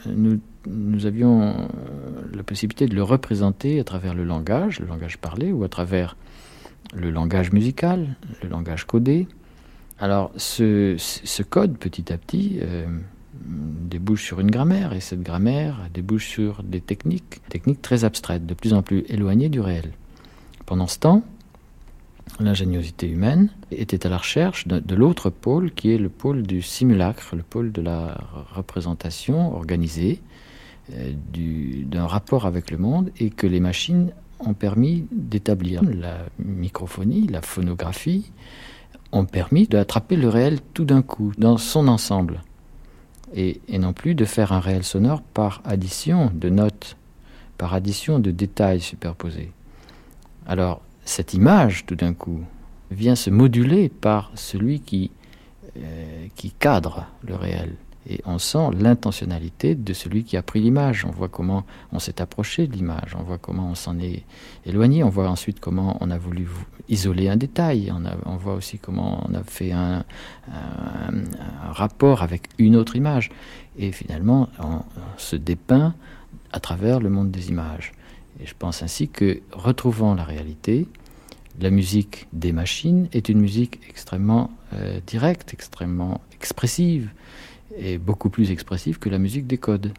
nous, 0.07 0.39
nous, 0.65 1.05
avions 1.05 1.67
la 2.33 2.43
possibilité 2.43 2.88
de 2.88 2.95
le 2.95 3.03
représenter 3.03 3.79
à 3.79 3.83
travers 3.83 4.15
le 4.15 4.23
langage, 4.23 4.79
le 4.79 4.88
langage 4.88 5.19
parlé, 5.19 5.51
ou 5.51 5.63
à 5.63 5.69
travers 5.69 6.17
le 6.95 7.12
langage 7.12 7.51
musical, 7.51 8.15
le 8.41 8.49
langage 8.49 8.86
codé. 8.86 9.27
Alors 9.99 10.31
ce, 10.36 11.43
code, 11.43 11.77
petit 11.77 12.12
à 12.12 12.17
petit, 12.17 12.57
euh, 12.62 12.88
débouche 13.45 14.23
sur 14.23 14.39
une 14.39 14.49
grammaire, 14.49 14.93
et 14.93 14.99
cette 14.99 15.21
grammaire 15.21 15.88
débouche 15.93 16.27
sur 16.27 16.63
des 16.63 16.81
techniques, 16.81 17.41
techniques 17.49 17.81
très 17.81 18.03
abstraites, 18.03 18.47
de 18.47 18.53
plus 18.55 18.73
en 18.73 18.81
plus 18.81 19.05
éloignées 19.09 19.49
du 19.49 19.59
réel. 19.59 19.91
Pendant 20.65 20.88
ce 20.88 20.97
temps, 20.97 21.23
l'ingéniosité 22.39 23.07
humaine, 23.07 23.49
était 23.71 24.05
à 24.05 24.09
la 24.09 24.17
recherche 24.17 24.67
de, 24.67 24.95
l'autre 24.95 25.29
pôle 25.29 25.71
qui 25.71 25.91
est 25.91 25.97
le 25.97 26.09
pôle 26.09 26.43
du 26.43 26.62
simulacre, 26.62 27.36
le 27.36 27.43
pôle 27.43 27.71
de 27.71 27.81
la 27.81 28.17
représentation 28.53 29.55
organisée, 29.55 30.21
euh, 30.93 31.13
du- 31.31 31.86
d'un 31.86 32.07
rapport 32.07 32.45
avec 32.45 32.71
le 32.71 32.77
monde 32.77 33.12
et 33.19 33.29
que 33.29 33.47
les 33.47 33.59
machines 33.59 34.12
ont 34.39 34.53
permis 34.53 35.05
d'établir. 35.12 35.81
La 35.83 36.25
microphonie, 36.39 37.27
la 37.27 37.41
phonographie 37.41 38.31
ont 39.12 39.25
permis 39.25 39.67
d'attraper 39.67 40.15
le 40.15 40.27
réel 40.27 40.59
tout 40.73 40.86
d'un 40.86 41.01
coup, 41.01 41.31
dans 41.38 41.57
son 41.57 41.88
ensemble, 41.88 42.41
et, 43.36 43.62
et 43.67 43.77
non 43.77 43.93
plus 43.93 44.15
de 44.15 44.25
faire 44.25 44.51
un 44.51 44.59
réel 44.59 44.83
sonore 44.83 45.21
par 45.21 45.62
addition 45.65 46.31
de 46.33 46.49
notes, 46.49 46.97
par 47.57 47.73
addition 47.73 48.19
de 48.19 48.31
détails 48.31 48.81
superposés. 48.81 49.51
Alors, 50.47 50.81
cette 51.05 51.33
image, 51.33 51.85
tout 51.85 51.95
d'un 51.95 52.13
coup, 52.13 52.41
vient 52.91 53.15
se 53.15 53.29
moduler 53.29 53.89
par 53.89 54.31
celui 54.35 54.79
qui, 54.79 55.11
euh, 55.77 56.27
qui 56.35 56.51
cadre 56.51 57.05
le 57.23 57.35
réel. 57.35 57.75
Et 58.09 58.19
on 58.25 58.37
sent 58.37 58.69
l'intentionnalité 58.77 59.75
de 59.75 59.93
celui 59.93 60.23
qui 60.23 60.35
a 60.35 60.41
pris 60.41 60.59
l'image. 60.59 61.05
On 61.05 61.11
voit 61.11 61.29
comment 61.29 61.65
on 61.93 61.99
s'est 61.99 62.21
approché 62.21 62.67
de 62.67 62.73
l'image, 62.73 63.15
on 63.17 63.23
voit 63.23 63.37
comment 63.37 63.69
on 63.69 63.75
s'en 63.75 63.97
est 63.97 64.23
éloigné, 64.65 65.03
on 65.03 65.09
voit 65.09 65.29
ensuite 65.29 65.61
comment 65.61 65.97
on 66.01 66.11
a 66.11 66.17
voulu 66.17 66.49
isoler 66.89 67.29
un 67.29 67.37
détail, 67.37 67.93
on, 68.25 68.35
voit 68.35 68.55
aussi 68.55 68.77
comment 68.77 69.25
on 69.27 69.33
a 69.33 69.43
fait 69.43 69.71
un, 69.71 70.03
rapport 71.71 72.23
avec 72.23 72.49
une 72.57 72.75
autre 72.75 72.97
image. 72.97 73.29
Et 73.77 73.93
finalement, 73.93 74.49
on 74.59 74.81
se 75.17 75.37
dépeint 75.37 75.95
à 76.51 76.59
travers 76.59 76.99
le 76.99 77.09
monde 77.09 77.31
des 77.31 77.49
images. 77.49 77.93
Je 78.43 78.53
pense 78.57 78.83
ainsi 78.83 79.07
que, 79.07 79.41
retrouvant 79.51 80.15
la 80.15 80.23
réalité, 80.23 80.87
la 81.59 81.69
musique 81.69 82.27
des 82.33 82.51
machines 82.51 83.07
est 83.13 83.29
une 83.29 83.39
musique 83.39 83.79
extrêmement 83.89 84.51
euh, 84.73 84.99
directe, 85.05 85.53
extrêmement 85.53 86.21
expressive, 86.33 87.09
et 87.77 87.97
beaucoup 87.97 88.29
plus 88.29 88.51
expressive 88.51 88.99
que 88.99 89.09
la 89.09 89.17
musique 89.17 89.47
des 89.47 89.57
codes. 89.57 89.93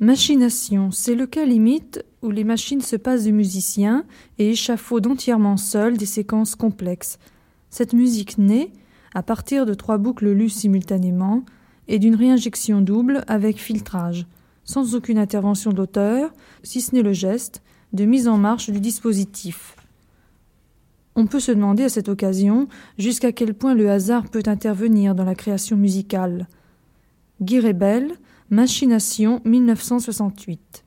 Machination, 0.00 0.90
c'est 0.90 1.14
le 1.14 1.26
cas 1.26 1.44
limite 1.44 2.04
où 2.22 2.30
les 2.30 2.44
machines 2.44 2.80
se 2.80 2.96
passent 2.96 3.24
du 3.24 3.32
musicien 3.32 4.04
et 4.38 4.50
échafaudent 4.50 5.12
entièrement 5.12 5.56
seules 5.56 5.96
des 5.96 6.06
séquences 6.06 6.56
complexes. 6.56 7.18
Cette 7.70 7.92
musique 7.92 8.38
naît 8.38 8.70
à 9.14 9.22
partir 9.22 9.66
de 9.66 9.74
trois 9.74 9.98
boucles 9.98 10.30
lues 10.32 10.48
simultanément 10.48 11.44
et 11.88 11.98
d'une 11.98 12.16
réinjection 12.16 12.80
double 12.80 13.24
avec 13.28 13.58
filtrage, 13.58 14.26
sans 14.64 14.94
aucune 14.94 15.18
intervention 15.18 15.70
de 15.70 15.76
l'auteur, 15.76 16.32
si 16.62 16.80
ce 16.80 16.94
n'est 16.94 17.02
le 17.02 17.12
geste 17.12 17.62
de 17.92 18.04
mise 18.04 18.28
en 18.28 18.38
marche 18.38 18.70
du 18.70 18.80
dispositif. 18.80 19.76
On 21.14 21.26
peut 21.26 21.40
se 21.40 21.52
demander 21.52 21.84
à 21.84 21.88
cette 21.88 22.08
occasion 22.08 22.68
jusqu'à 22.98 23.32
quel 23.32 23.54
point 23.54 23.74
le 23.74 23.90
hasard 23.90 24.30
peut 24.30 24.42
intervenir 24.46 25.14
dans 25.14 25.24
la 25.24 25.34
création 25.34 25.76
musicale. 25.76 26.48
Guy 27.40 27.60
Machination 28.50 29.40
1968. 29.44 30.84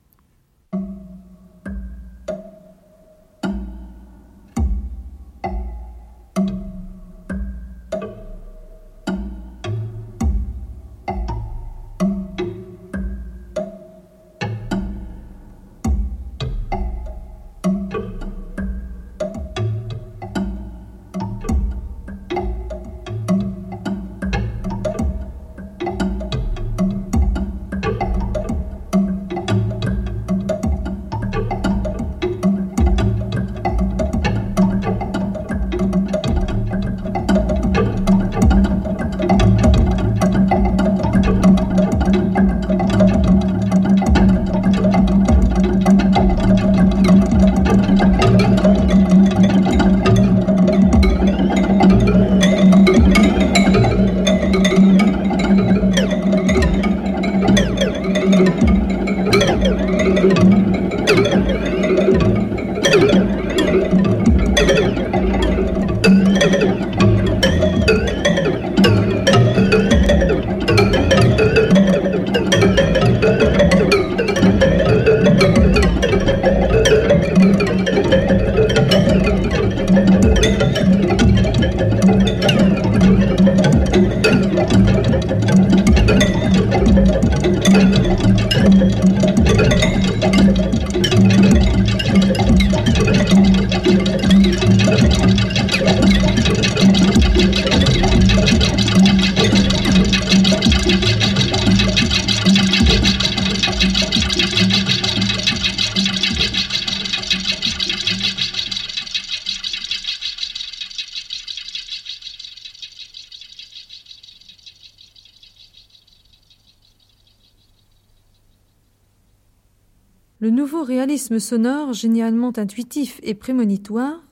Sonore, 121.38 121.92
génialement 121.92 122.52
intuitif 122.56 123.20
et 123.22 123.34
prémonitoire, 123.34 124.22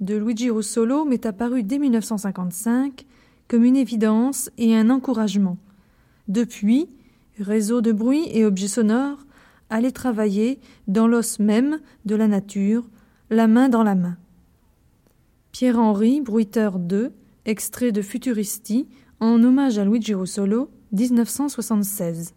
de 0.00 0.16
Luigi 0.16 0.50
Russolo 0.50 1.04
m'est 1.04 1.26
apparu 1.26 1.62
dès 1.62 1.78
1955 1.78 3.06
comme 3.48 3.64
une 3.64 3.76
évidence 3.76 4.50
et 4.58 4.74
un 4.74 4.90
encouragement. 4.90 5.58
Depuis, 6.28 6.88
réseau 7.38 7.80
de 7.80 7.92
bruit 7.92 8.26
et 8.32 8.44
objets 8.44 8.68
sonores 8.68 9.24
allaient 9.70 9.92
travailler 9.92 10.60
dans 10.88 11.06
l'os 11.06 11.38
même 11.38 11.80
de 12.04 12.14
la 12.14 12.28
nature, 12.28 12.88
la 13.30 13.46
main 13.46 13.68
dans 13.68 13.82
la 13.82 13.94
main. 13.94 14.16
Pierre-Henri, 15.52 16.20
bruiteur 16.20 16.78
2, 16.78 17.12
extrait 17.44 17.92
de 17.92 18.02
Futuristi, 18.02 18.88
en 19.20 19.42
hommage 19.42 19.78
à 19.78 19.84
Luigi 19.84 20.14
Russolo, 20.14 20.70
1976. 20.92 22.34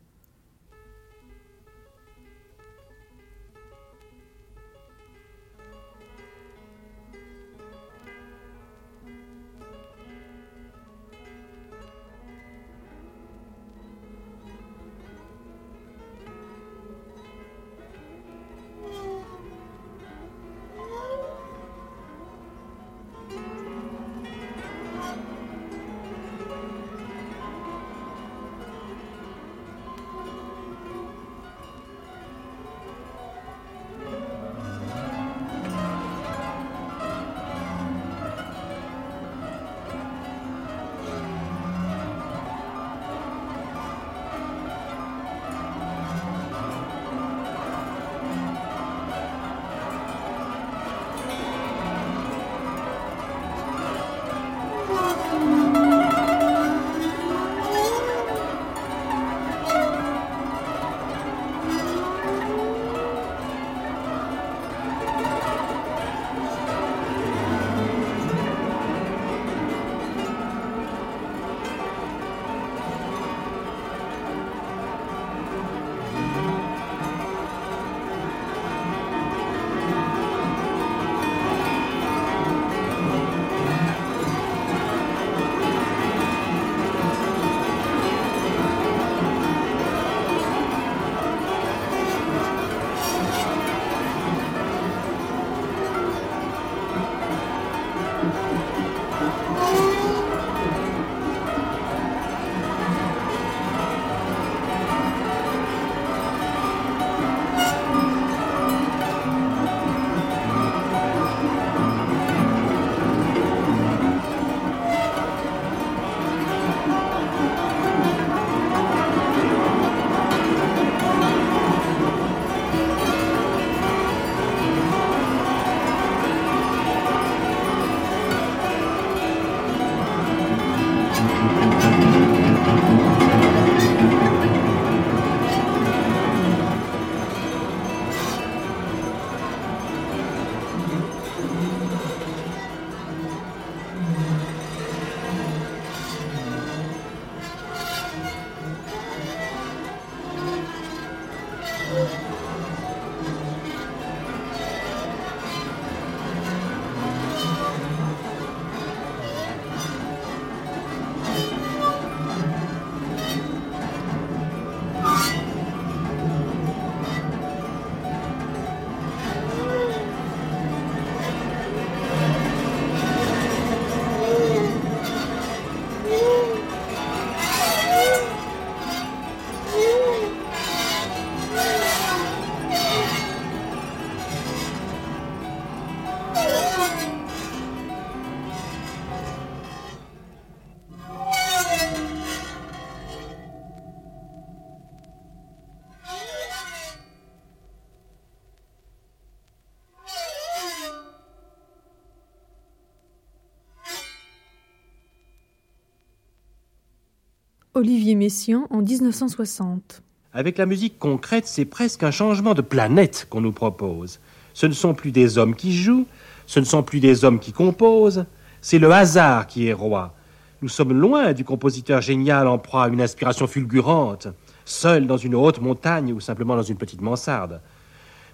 Olivier 207.78 208.16
Messiaen 208.16 208.66
en 208.72 208.82
1960. 208.82 210.02
Avec 210.34 210.58
la 210.58 210.66
musique 210.66 210.98
concrète, 210.98 211.46
c'est 211.46 211.66
presque 211.66 212.02
un 212.02 212.10
changement 212.10 212.56
de 212.56 212.64
planète 212.64 213.28
qu'on 213.30 213.40
nous 213.40 213.52
propose. 213.52 214.20
Ce 214.56 214.66
ne 214.66 214.72
sont 214.72 214.96
plus 214.96 215.12
des 215.12 215.38
hommes 215.38 215.54
qui 215.54 215.78
jouent, 215.78 216.08
ce 216.48 216.60
ne 216.60 216.66
sont 216.66 216.82
plus 216.82 217.00
des 217.00 217.24
hommes 217.24 217.38
qui 217.40 217.52
composent, 217.52 218.26
c'est 218.62 218.80
le 218.80 218.92
hasard 218.92 219.46
qui 219.46 219.68
est 219.68 219.74
roi. 219.74 220.16
Nous 220.64 220.70
sommes 220.70 220.92
loin 220.92 221.34
du 221.34 221.44
compositeur 221.44 222.02
génial 222.02 222.48
en 222.48 222.58
proie 222.58 222.86
à 222.86 222.88
une 222.88 223.00
inspiration 223.00 223.46
fulgurante, 223.46 224.28
seul 224.66 225.06
dans 225.06 225.18
une 225.18 225.36
haute 225.36 225.62
montagne 225.62 226.14
ou 226.14 226.20
simplement 226.20 226.56
dans 226.56 226.64
une 226.64 226.78
petite 226.78 227.02
mansarde. 227.02 227.62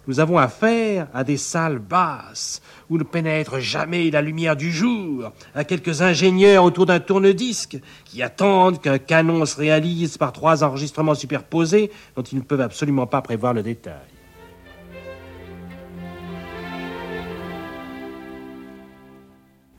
Nous 0.05 0.19
avons 0.19 0.37
affaire 0.37 1.07
à 1.13 1.23
des 1.23 1.37
salles 1.37 1.79
basses 1.79 2.61
où 2.89 2.97
ne 2.97 3.03
pénètre 3.03 3.59
jamais 3.59 4.11
la 4.11 4.21
lumière 4.21 4.57
du 4.57 4.69
jour, 4.69 5.31
à 5.55 5.63
quelques 5.63 6.01
ingénieurs 6.01 6.65
autour 6.65 6.85
d'un 6.85 6.99
tourne-disque 6.99 7.79
qui 8.03 8.21
attendent 8.21 8.81
qu'un 8.81 8.97
canon 8.97 9.45
se 9.45 9.55
réalise 9.55 10.17
par 10.17 10.33
trois 10.33 10.63
enregistrements 10.63 11.15
superposés 11.15 11.89
dont 12.17 12.23
ils 12.23 12.37
ne 12.37 12.43
peuvent 12.43 12.61
absolument 12.61 13.07
pas 13.07 13.21
prévoir 13.21 13.53
le 13.53 13.63
détail. 13.63 13.93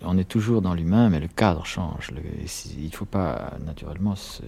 On 0.07 0.19
est 0.19 0.29
toujours 0.29 0.63
dans 0.63 0.75
l'humain, 0.75 1.09
mais 1.11 1.21
le 1.21 1.29
cadre 1.29 1.65
change. 1.65 2.11
il 2.79 2.87
ne 2.87 2.91
faut 2.91 3.05
pas 3.05 3.55
naturellement 3.65 4.15
se, 4.17 4.43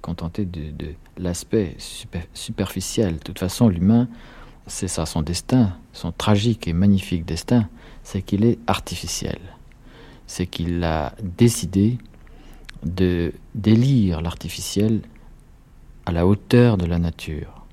contenter 0.00 0.44
de, 0.44 0.94
l'aspect 1.18 1.76
superficiel. 2.34 3.14
De 3.14 3.22
toute 3.22 3.38
façon, 3.38 3.68
l'humain, 3.68 4.08
c'est 4.66 4.88
ça 4.88 5.06
son 5.06 5.22
destin, 5.22 5.76
son 5.92 6.12
tragique 6.12 6.68
et 6.68 6.72
magnifique 6.72 7.24
destin, 7.24 7.68
c'est 8.02 8.22
qu'il 8.22 8.44
est 8.44 8.58
artificiel. 8.66 9.38
C'est 10.26 10.46
qu'il 10.46 10.82
a 10.84 11.14
décidé 11.22 11.98
de 12.84 13.32
délire 13.54 14.20
l'artificiel 14.22 15.02
à 16.06 16.12
la 16.12 16.26
hauteur 16.26 16.76
de 16.76 16.86
la 16.86 16.98
nature. 16.98 17.64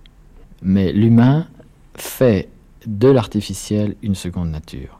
Mais 0.61 0.91
l'humain 0.91 1.47
fait 1.95 2.49
de 2.85 3.07
l'artificiel 3.07 3.95
une 4.01 4.15
seconde 4.15 4.49
nature. 4.51 4.99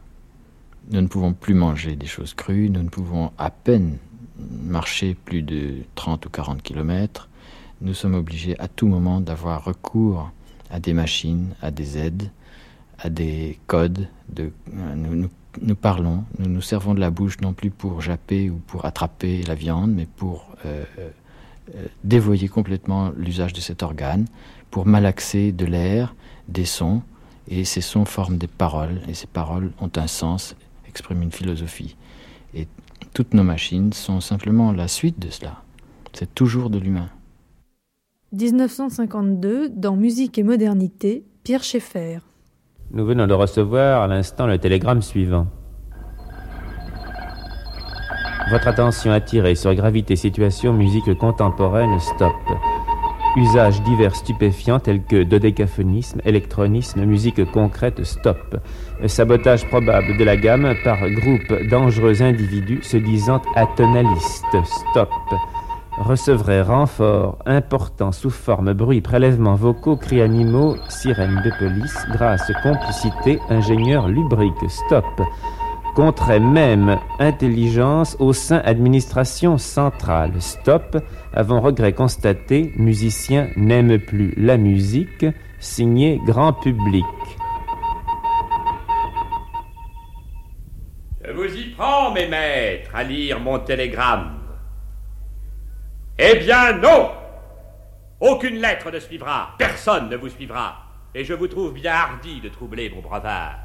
Nous 0.91 1.01
ne 1.01 1.07
pouvons 1.07 1.33
plus 1.33 1.53
manger 1.53 1.95
des 1.95 2.07
choses 2.07 2.33
crues, 2.33 2.69
nous 2.69 2.81
ne 2.81 2.89
pouvons 2.89 3.31
à 3.37 3.51
peine 3.51 3.97
marcher 4.37 5.15
plus 5.15 5.41
de 5.41 5.79
30 5.95 6.25
ou 6.25 6.29
40 6.29 6.61
kilomètres. 6.61 7.29
Nous 7.81 7.93
sommes 7.93 8.15
obligés 8.15 8.59
à 8.59 8.67
tout 8.67 8.87
moment 8.87 9.21
d'avoir 9.21 9.63
recours 9.63 10.31
à 10.69 10.79
des 10.79 10.93
machines, 10.93 11.53
à 11.61 11.71
des 11.71 11.97
aides, 11.97 12.29
à 12.99 13.09
des 13.09 13.59
codes. 13.67 14.07
De, 14.29 14.51
nous, 14.95 15.29
nous, 15.61 15.75
parlons, 15.75 16.23
nous 16.37 16.49
nous 16.49 16.61
servons 16.61 16.93
de 16.93 16.99
la 16.99 17.09
bouche 17.09 17.39
non 17.41 17.53
plus 17.53 17.69
pour 17.69 18.01
japper 18.01 18.49
ou 18.49 18.57
pour 18.67 18.85
attraper 18.85 19.43
la 19.43 19.55
viande, 19.55 19.91
mais 19.91 20.05
pour 20.05 20.47
euh, 20.65 20.83
euh, 20.99 21.85
dévoyer 22.03 22.47
complètement 22.47 23.11
l'usage 23.15 23.53
de 23.53 23.61
cet 23.61 23.83
organe, 23.83 24.25
pour 24.71 24.85
malaxer 24.85 25.51
de 25.51 25.65
l'air, 25.65 26.15
des 26.47 26.65
sons, 26.65 27.01
et 27.47 27.65
ces 27.65 27.81
sons 27.81 28.05
forment 28.05 28.37
des 28.37 28.47
paroles, 28.47 29.01
et 29.07 29.13
ces 29.13 29.27
paroles 29.27 29.71
ont 29.79 29.91
un 29.95 30.07
sens, 30.07 30.55
expriment 30.87 31.23
une 31.23 31.31
philosophie. 31.31 31.95
Et 32.53 32.67
toutes 33.13 33.33
nos 33.33 33.43
machines 33.43 33.93
sont 33.93 34.21
simplement 34.21 34.71
la 34.71 34.87
suite 34.87 35.19
de 35.19 35.29
cela. 35.29 35.63
C'est 36.13 36.33
toujours 36.33 36.69
de 36.69 36.79
l'humain. 36.79 37.09
1952, 38.31 39.69
dans 39.69 39.95
Musique 39.95 40.37
et 40.37 40.43
modernité, 40.43 41.23
Pierre 41.43 41.63
Schaeffer. 41.63 42.19
Nous 42.91 43.03
venons 43.03 43.25
de 43.25 43.33
recevoir 43.33 44.03
à 44.03 44.07
l'instant 44.07 44.45
le 44.45 44.59
télégramme 44.59 45.01
suivant. 45.01 45.47
Votre 48.51 48.67
attention 48.67 49.11
attirée 49.11 49.55
sur 49.55 49.73
gravité 49.73 50.15
situation 50.15 50.73
musique 50.73 51.11
contemporaine 51.17 51.99
stop. 51.99 52.33
Usages 53.35 53.81
divers 53.83 54.15
stupéfiants 54.15 54.79
tels 54.79 55.03
que 55.03 55.23
dodécaphonisme, 55.23 56.21
électronisme, 56.23 57.05
musique 57.05 57.43
concrète 57.51 58.03
stop. 58.03 58.57
Sabotage 59.07 59.67
probable 59.67 60.17
de 60.17 60.23
la 60.23 60.37
gamme 60.37 60.75
par 60.83 60.97
groupe 61.09 61.69
dangereux 61.69 62.21
individus 62.21 62.83
se 62.83 62.97
disant 62.97 63.41
atonalistes 63.55 64.45
stop 64.65 65.09
recevrait 65.99 66.61
renfort 66.61 67.37
important 67.45 68.11
sous 68.11 68.29
forme 68.29 68.73
bruit, 68.73 69.01
prélèvements 69.01 69.55
vocaux, 69.55 69.97
cris 69.97 70.21
animaux, 70.21 70.75
sirènes 70.87 71.41
de 71.43 71.51
police, 71.59 72.05
grâce, 72.13 72.51
complicité, 72.63 73.39
ingénieur 73.49 74.07
lubrique, 74.07 74.69
stop. 74.69 75.05
Contrait 75.95 76.39
même 76.39 76.97
intelligence 77.19 78.15
au 78.19 78.31
sein 78.31 78.61
administration 78.63 79.57
centrale, 79.57 80.33
stop. 80.39 80.97
Avant 81.33 81.59
regret 81.59 81.93
constaté, 81.93 82.71
musicien 82.77 83.49
n'aime 83.57 83.99
plus 83.99 84.33
la 84.37 84.57
musique, 84.57 85.25
signé 85.59 86.21
grand 86.25 86.53
public. 86.53 87.05
Je 91.25 91.31
vous 91.33 91.55
y 91.55 91.69
prends, 91.75 92.11
mes 92.11 92.27
maîtres, 92.27 92.95
à 92.95 93.03
lire 93.03 93.39
mon 93.39 93.59
télégramme. 93.59 94.38
Eh 96.21 96.35
bien 96.39 96.73
non! 96.73 97.11
Aucune 98.19 98.57
lettre 98.57 98.91
ne 98.91 98.99
suivra, 98.99 99.55
personne 99.57 100.09
ne 100.09 100.17
vous 100.17 100.27
suivra, 100.27 100.83
et 101.15 101.23
je 101.23 101.33
vous 101.33 101.47
trouve 101.47 101.71
bien 101.71 101.93
hardi 101.93 102.41
de 102.41 102.49
troubler 102.49 102.89
mon 102.89 102.99
brevard. 102.99 103.55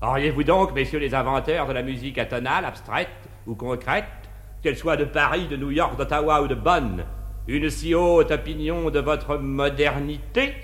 Auriez-vous 0.00 0.44
donc, 0.44 0.72
messieurs 0.72 0.98
les 0.98 1.14
inventeurs 1.14 1.66
de 1.66 1.74
la 1.74 1.82
musique 1.82 2.16
atonale, 2.16 2.64
abstraite 2.64 3.28
ou 3.46 3.54
concrète, 3.54 4.06
qu'elle 4.62 4.78
soit 4.78 4.96
de 4.96 5.04
Paris, 5.04 5.46
de 5.46 5.58
New 5.58 5.70
York, 5.70 5.98
d'Ottawa 5.98 6.40
ou 6.40 6.48
de 6.48 6.54
Bonn, 6.54 7.04
une 7.46 7.68
si 7.68 7.94
haute 7.94 8.30
opinion 8.30 8.88
de 8.88 9.00
votre 9.00 9.36
modernité? 9.36 10.54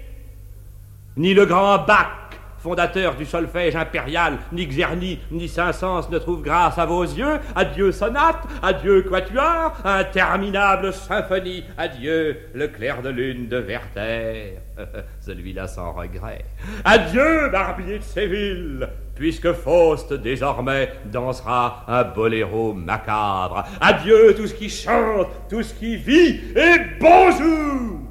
Ni 1.18 1.34
le 1.34 1.44
grand 1.44 1.84
Bach 1.84 2.25
fondateur 2.66 3.14
du 3.14 3.24
solfège 3.24 3.76
impérial, 3.76 4.38
ni 4.50 4.66
Xerny, 4.66 5.20
ni 5.30 5.46
Saint-Saëns 5.46 6.10
ne 6.10 6.18
trouvent 6.18 6.42
grâce 6.42 6.76
à 6.78 6.84
vos 6.84 7.04
yeux. 7.04 7.38
Adieu 7.54 7.92
sonate, 7.92 8.42
adieu 8.60 9.02
quatuor, 9.02 9.72
interminable 9.84 10.92
symphonie, 10.92 11.62
adieu 11.78 12.36
le 12.54 12.66
clair 12.66 13.02
de 13.02 13.10
lune 13.10 13.46
de 13.46 13.58
Werther. 13.58 14.58
Celui-là 15.20 15.68
sans 15.68 15.92
regret. 15.92 16.44
Adieu, 16.84 17.50
barbier 17.52 17.98
de 17.98 18.02
Séville, 18.02 18.88
puisque 19.14 19.52
Faust 19.52 20.12
désormais 20.12 20.90
dansera 21.04 21.84
un 21.86 22.02
boléro 22.02 22.72
macabre. 22.72 23.62
Adieu 23.80 24.34
tout 24.34 24.48
ce 24.48 24.54
qui 24.54 24.68
chante, 24.68 25.28
tout 25.48 25.62
ce 25.62 25.72
qui 25.72 25.96
vit, 25.96 26.40
et 26.56 26.80
bonjour 26.98 28.05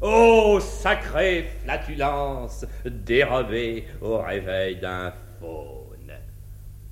Ô 0.00 0.60
sacrée 0.60 1.50
flatulence 1.62 2.66
dérobée 2.84 3.86
au 4.00 4.18
réveil 4.18 4.76
d'un 4.76 5.12
faune. 5.40 6.12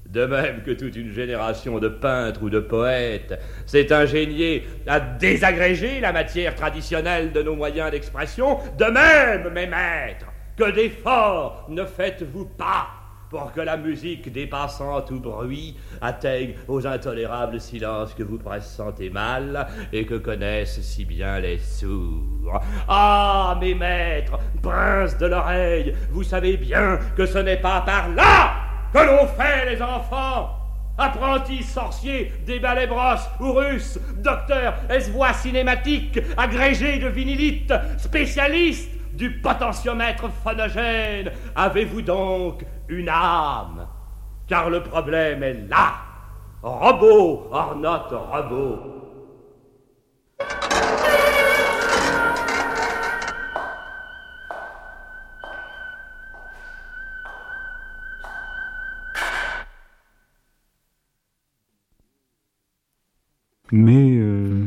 De 0.07 0.27
même 0.27 0.63
que 0.63 0.71
toute 0.71 0.95
une 0.97 1.13
génération 1.13 1.79
de 1.79 1.89
peintres 1.89 2.43
ou 2.43 2.51
de 2.51 2.61
poètes 2.61 3.41
s'est 3.67 3.93
ingéniée 3.93 4.67
à 4.87 5.01
désagréger 5.01 6.01
la 6.01 6.13
matière 6.13 6.55
traditionnelle 6.55 7.33
de 7.33 7.43
nos 7.43 7.57
moyens 7.57 7.91
d'expression, 7.91 8.59
de 8.79 8.85
même, 8.85 9.53
mes 9.53 9.67
maîtres, 9.67 10.27
que 10.57 10.71
d'efforts 10.71 11.67
ne 11.71 11.85
faites-vous 11.85 12.45
pas? 12.45 13.02
Pour 13.33 13.51
que 13.51 13.63
la 13.63 13.79
musique 13.79 14.31
dépassant 14.31 15.01
tout 15.01 15.19
bruit 15.19 15.75
atteigne 16.03 16.53
aux 16.69 16.87
intolérables 16.87 17.59
silences 17.63 18.13
que 18.13 18.23
vous 18.23 18.37
pressentez 18.37 19.09
mal 19.09 19.67
et 19.91 20.05
que 20.05 20.17
connaissent 20.17 20.83
si 20.83 21.07
bien 21.07 21.41
les 21.41 21.59
sourds. 21.59 22.61
Ah, 22.87 23.57
mes 23.59 23.75
maîtres, 23.75 24.39
princes 24.63 25.17
de 25.17 25.27
l'oreille, 25.27 25.95
vous 26.11 26.23
savez 26.23 26.59
bien 26.59 26.99
que 27.17 27.25
ce 27.25 27.39
n'est 27.39 27.57
pas 27.57 27.81
par 27.81 28.11
là 28.11 28.53
que 28.93 28.99
l'on 28.99 29.27
fait 29.27 29.71
les 29.71 29.81
enfants 29.81 30.51
apprentis 30.99 31.63
sorciers 31.63 32.31
des 32.47 32.61
brosses 32.61 33.31
ou 33.41 33.55
russes, 33.55 33.99
docteurs, 34.19 34.75
voix 35.11 35.33
cinématiques, 35.33 36.21
agrégés 36.37 36.99
de 36.99 37.09
vinylite, 37.09 37.73
spécialistes 37.97 38.91
du 39.13 39.41
potentiomètre 39.41 40.31
phonogène. 40.43 41.31
Avez-vous 41.55 42.03
donc 42.03 42.65
une 42.89 43.09
âme? 43.09 43.87
Car 44.47 44.71
le 44.71 44.83
problème 44.83 45.43
est 45.43 45.69
là. 45.69 45.95
Robot 46.63 47.49
or 47.51 47.77
not 47.77 48.09
robot. 48.11 49.03
Mais 63.75 64.19
euh, 64.19 64.62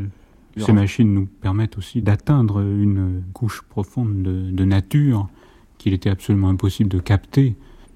ces 0.58 0.74
machines 0.74 1.14
nous 1.14 1.26
permettent 1.26 1.78
aussi 1.78 2.02
d'atteindre 2.02 2.62
une 2.62 3.24
couche 3.34 3.62
profonde 3.62 4.24
de, 4.24 4.66
nature 4.66 5.28
qu'il 5.78 5.94
était 5.94 6.10
absolument 6.10 6.50
impossible 6.50 6.90
de 6.90 7.00
capter. 7.00 7.56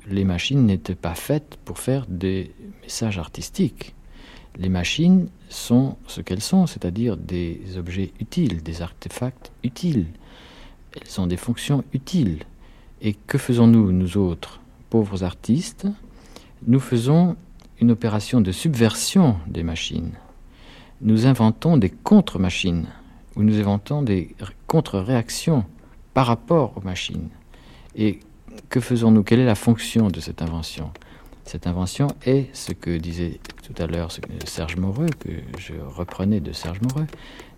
Les 0.10 0.26
machines 0.26 0.66
n'étaient 0.66 0.96
pas 0.96 1.16
faites 1.16 1.58
pour 1.64 1.80
faire 1.80 2.06
des 2.08 2.52
messages 2.82 3.18
artistiques. 3.18 3.96
Les 4.58 4.70
machines 4.70 5.30
sont 5.48 5.98
ce 6.08 6.22
qu'elles 6.22 6.42
sont, 6.42 6.68
c'est-à-dire 6.68 7.16
des 7.16 7.78
objets 7.78 8.12
utiles, 8.20 8.62
des 8.62 8.82
artefacts 8.82 9.52
utiles. 9.64 10.08
Elles 10.94 11.22
ont 11.22 11.28
des 11.28 11.38
fonctions 11.38 11.84
utiles. 11.94 12.40
Et 13.02 13.14
que 13.14 13.38
faisons-nous, 13.38 13.92
nous 13.92 14.18
autres, 14.18 14.60
pauvres 14.90 15.24
artistes? 15.24 15.88
Nous 16.68 16.80
faisons 16.80 17.38
une 17.80 17.92
opération 17.92 18.42
de 18.42 18.52
subversion 18.52 19.38
des 19.48 19.64
machines. 19.64 20.12
Nous 21.02 21.28
inventons 21.28 21.78
des 21.78 21.90
contre-machines, 21.90 22.88
ou 23.38 23.44
nous 23.44 23.58
inventons 23.58 24.02
des 24.02 24.36
contre-réactions 24.68 25.64
par 26.14 26.28
rapport 26.28 26.74
aux 26.76 26.82
machines. 26.82 27.30
Et 27.96 28.20
que 28.70 28.82
faisons-nous? 28.82 29.24
Quelle 29.24 29.40
est 29.40 29.46
la 29.46 29.56
fonction 29.56 30.10
de 30.10 30.20
cette 30.20 30.42
invention? 30.42 30.92
Cette 31.46 31.68
invention 31.68 32.08
est 32.26 32.54
ce 32.54 32.74
que 32.74 32.98
disait 32.98 33.40
tout 33.64 33.82
à 33.82 33.88
l'heure 33.88 34.10
Serge 34.46 34.76
Moreux, 34.76 35.10
que 35.20 35.30
je 35.58 35.74
reprenais 35.74 36.42
de 36.42 36.52
Serge 36.52 36.82
Moreux. 36.82 37.08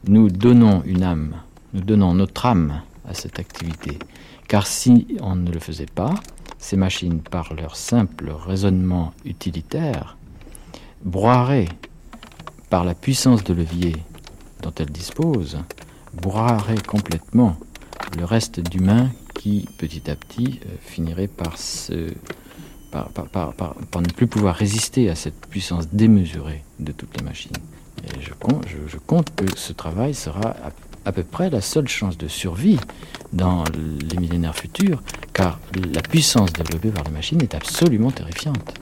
Nous 0.08 0.30
donnons 0.30 0.84
une 0.86 1.04
âme, 1.04 1.36
nous 1.74 1.82
donnons 1.82 2.14
notre 2.14 2.46
âme 2.46 2.82
à 3.08 3.14
cette 3.16 3.40
activité. 3.40 3.98
Car 4.48 4.68
si 4.68 5.18
on 5.22 5.36
ne 5.36 5.52
le 5.52 5.60
faisait 5.60 5.88
pas, 5.88 6.14
ces 6.60 6.78
machines, 6.78 7.22
par 7.22 7.56
leur 7.56 7.76
simple 7.76 8.30
raisonnement 8.30 9.14
utilitaire, 9.26 10.16
broieraient, 11.04 11.70
par 12.72 12.86
la 12.86 12.96
puissance 12.96 13.44
de 13.44 13.54
levier 13.54 13.98
dont 14.64 14.72
elles 14.80 14.90
disposent, 14.92 15.60
broieraient 16.14 16.82
complètement 16.82 17.58
le 18.18 18.24
reste 18.24 18.62
d'humains 18.62 19.10
qui, 19.36 19.68
petit 19.78 20.10
à 20.10 20.16
petit, 20.16 20.62
euh, 20.66 20.70
finirait 20.82 21.28
par, 21.28 21.58
ne 22.94 24.14
plus 24.16 24.28
pouvoir 24.28 24.56
résister 24.56 25.10
à 25.10 25.16
cette 25.16 25.46
puissance 25.48 25.90
démesurée 25.90 26.64
de 26.80 26.94
toutes 26.94 27.16
les 27.18 27.24
machines. 27.24 27.52
Et 28.06 28.22
je, 28.22 28.34
compte, 28.34 28.66
je, 28.88 28.98
compte 28.98 29.36
que 29.36 29.46
ce 29.58 29.74
travail 29.74 30.14
sera 30.14 30.52
à, 30.52 30.72
à 31.04 31.12
peu 31.12 31.24
près 31.24 31.50
la 31.50 31.60
seule 31.60 31.90
chance 31.90 32.18
de 32.18 32.30
survie 32.30 32.80
dans 33.34 33.66
les 33.74 34.18
millénaires 34.18 34.56
futurs, 34.56 35.04
car 35.34 35.60
la 35.94 36.02
puissance 36.02 36.54
développée 36.54 36.92
par 36.92 37.04
les 37.04 37.12
machines 37.12 37.42
est 37.42 37.54
absolument 37.54 38.12
terrifiante. 38.12 38.80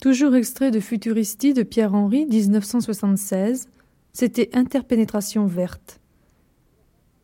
Toujours 0.00 0.34
extrait 0.34 0.70
de 0.70 0.80
Futuristi 0.80 1.52
de 1.52 1.62
Pierre-Henry, 1.62 2.24
1976, 2.24 3.68
c'était 4.14 4.48
Interpénétration 4.54 5.44
verte. 5.44 6.00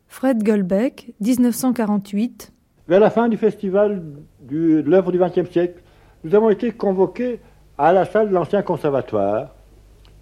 Fred 0.07 0.43
Goldbeck, 0.43 1.15
1948. 1.19 2.53
Vers 2.87 2.99
la 2.99 3.09
fin 3.09 3.29
du 3.29 3.37
festival 3.37 4.03
de 4.41 4.83
l'œuvre 4.85 5.11
du 5.11 5.17
XXe 5.17 5.49
siècle, 5.49 5.81
nous 6.23 6.35
avons 6.35 6.51
été 6.51 6.71
convoqués 6.71 7.39
à 7.79 7.93
la 7.93 8.05
salle 8.05 8.29
de 8.29 8.35
l'ancien 8.35 8.61
conservatoire 8.61 9.55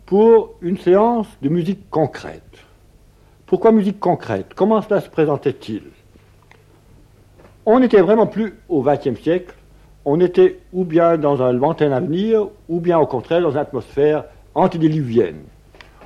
pour 0.05 0.55
une 0.61 0.77
séance 0.77 1.27
de 1.41 1.49
musique 1.49 1.89
concrète. 1.89 2.63
Pourquoi 3.47 3.73
musique 3.73 3.99
concrète? 3.99 4.53
Comment 4.55 4.81
cela 4.81 5.01
se 5.01 5.09
présentait-il? 5.09 5.83
On 7.65 7.81
n'était 7.81 8.01
vraiment 8.01 8.27
plus 8.27 8.53
au 8.69 8.81
XXe 8.81 9.19
siècle, 9.21 9.54
on 10.05 10.19
était 10.19 10.59
ou 10.71 10.85
bien 10.85 11.17
dans 11.17 11.41
un 11.41 11.51
lointain 11.51 11.91
avenir, 11.91 12.47
ou 12.69 12.79
bien 12.79 12.99
au 12.99 13.07
contraire 13.07 13.41
dans 13.41 13.51
une 13.51 13.57
atmosphère 13.57 14.25
antédiluvienne. 14.53 15.41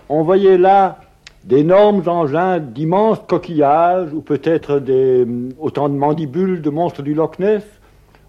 On 0.08 0.24
voyait 0.24 0.58
là 0.58 1.00
d'énormes 1.43 2.04
engins, 2.08 2.60
d'immenses 2.60 3.20
coquillages, 3.28 4.14
ou 4.14 4.22
peut-être 4.22 4.80
des, 4.80 5.28
autant 5.60 5.89
de 5.89 5.95
mandibules 5.95 6.62
de 6.62 6.70
monstres 6.70 7.02
du 7.02 7.14
Loch 7.14 7.39
Ness. 7.39 7.64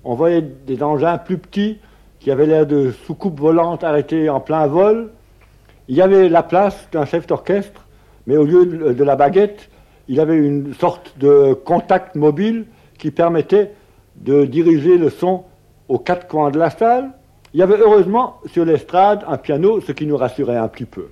On 0.04 0.14
voyait 0.14 0.42
des 0.42 0.82
engins 0.82 1.18
plus 1.18 1.38
petits 1.38 1.78
qui 2.18 2.30
avaient 2.30 2.46
l'air 2.46 2.66
de 2.66 2.90
soucoupes 3.06 3.38
volantes 3.38 3.84
arrêtées 3.84 4.28
en 4.28 4.40
plein 4.40 4.66
vol. 4.66 5.10
Il 5.88 5.96
y 5.96 6.02
avait 6.02 6.28
la 6.28 6.42
place 6.42 6.88
d'un 6.92 7.04
chef 7.04 7.26
d'orchestre, 7.26 7.86
mais 8.26 8.36
au 8.36 8.44
lieu 8.44 8.94
de 8.94 9.04
la 9.04 9.16
baguette, 9.16 9.70
il 10.08 10.20
avait 10.20 10.36
une 10.36 10.74
sorte 10.74 11.18
de 11.18 11.54
contact 11.54 12.16
mobile 12.16 12.66
qui 12.98 13.10
permettait 13.10 13.72
de 14.16 14.44
diriger 14.44 14.98
le 14.98 15.08
son 15.08 15.44
aux 15.90 15.98
quatre 15.98 16.28
coins 16.28 16.52
de 16.52 16.58
la 16.58 16.70
salle, 16.70 17.10
il 17.52 17.58
y 17.58 17.62
avait 17.64 17.78
heureusement 17.78 18.40
sur 18.46 18.64
l'estrade 18.64 19.24
un 19.26 19.36
piano, 19.36 19.80
ce 19.80 19.90
qui 19.90 20.06
nous 20.06 20.16
rassurait 20.16 20.56
un 20.56 20.68
petit 20.68 20.84
peu. 20.84 21.08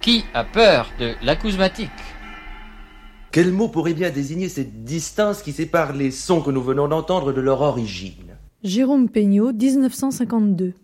Qui 0.00 0.22
a 0.34 0.44
peur 0.44 0.90
de 1.00 1.14
l'acousmatique 1.22 1.90
Quel 3.32 3.50
mot 3.52 3.68
pourrait 3.68 3.94
bien 3.94 4.10
désigner 4.10 4.50
cette 4.50 4.84
distance 4.84 5.40
qui 5.40 5.52
sépare 5.52 5.94
les 5.94 6.10
sons 6.10 6.42
que 6.42 6.50
nous 6.50 6.62
venons 6.62 6.88
d'entendre 6.88 7.32
de 7.32 7.40
leur 7.40 7.62
origine? 7.62 8.36
Jérôme 8.62 9.08
Peignot, 9.08 9.54
1952. 9.54 10.74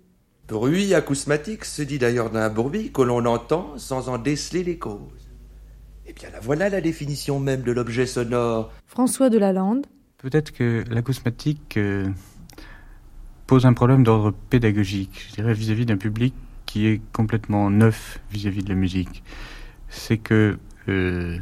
Bruit 0.49 0.95
acousmatique 0.95 1.67
se 1.67 1.83
dit 1.83 1.99
d'ailleurs 1.99 2.31
d'un 2.31 2.49
bruit 2.49 2.93
que 2.93 3.03
l'on 3.03 3.27
entend 3.27 3.75
sans 3.77 4.09
en 4.09 4.17
déceler 4.17 4.65
les 4.65 4.79
causes. 4.79 5.29
Eh 6.07 6.15
bien, 6.15 6.31
la 6.33 6.41
voilà 6.41 6.71
la 6.71 6.81
définition 6.81 7.41
même 7.41 7.61
de 7.61 7.73
l'objet 7.73 8.07
sonore. 8.07 8.73
François 8.87 9.29
de 9.29 9.37
Lalande. 9.37 9.87
Peut-être 10.17 10.53
que 10.53 10.83
l'acousmatique 10.89 11.77
euh, 11.77 12.07
pose 13.47 13.67
un 13.67 13.73
problème 13.73 14.03
d'ordre 14.03 14.33
pédagogique, 14.51 15.27
je 15.29 15.35
dirais, 15.35 15.55
vis-à-vis 15.55 15.87
d'un 15.87 15.97
public 15.97 16.35
qui 16.67 16.87
est 16.87 17.01
complètement 17.13 17.71
neuf 17.71 18.21
vis-à-vis 18.33 18.63
de 18.63 18.69
la 18.69 18.75
musique. 18.75 19.23
C'est 19.89 20.19
que, 20.19 20.59
euh, 20.89 21.39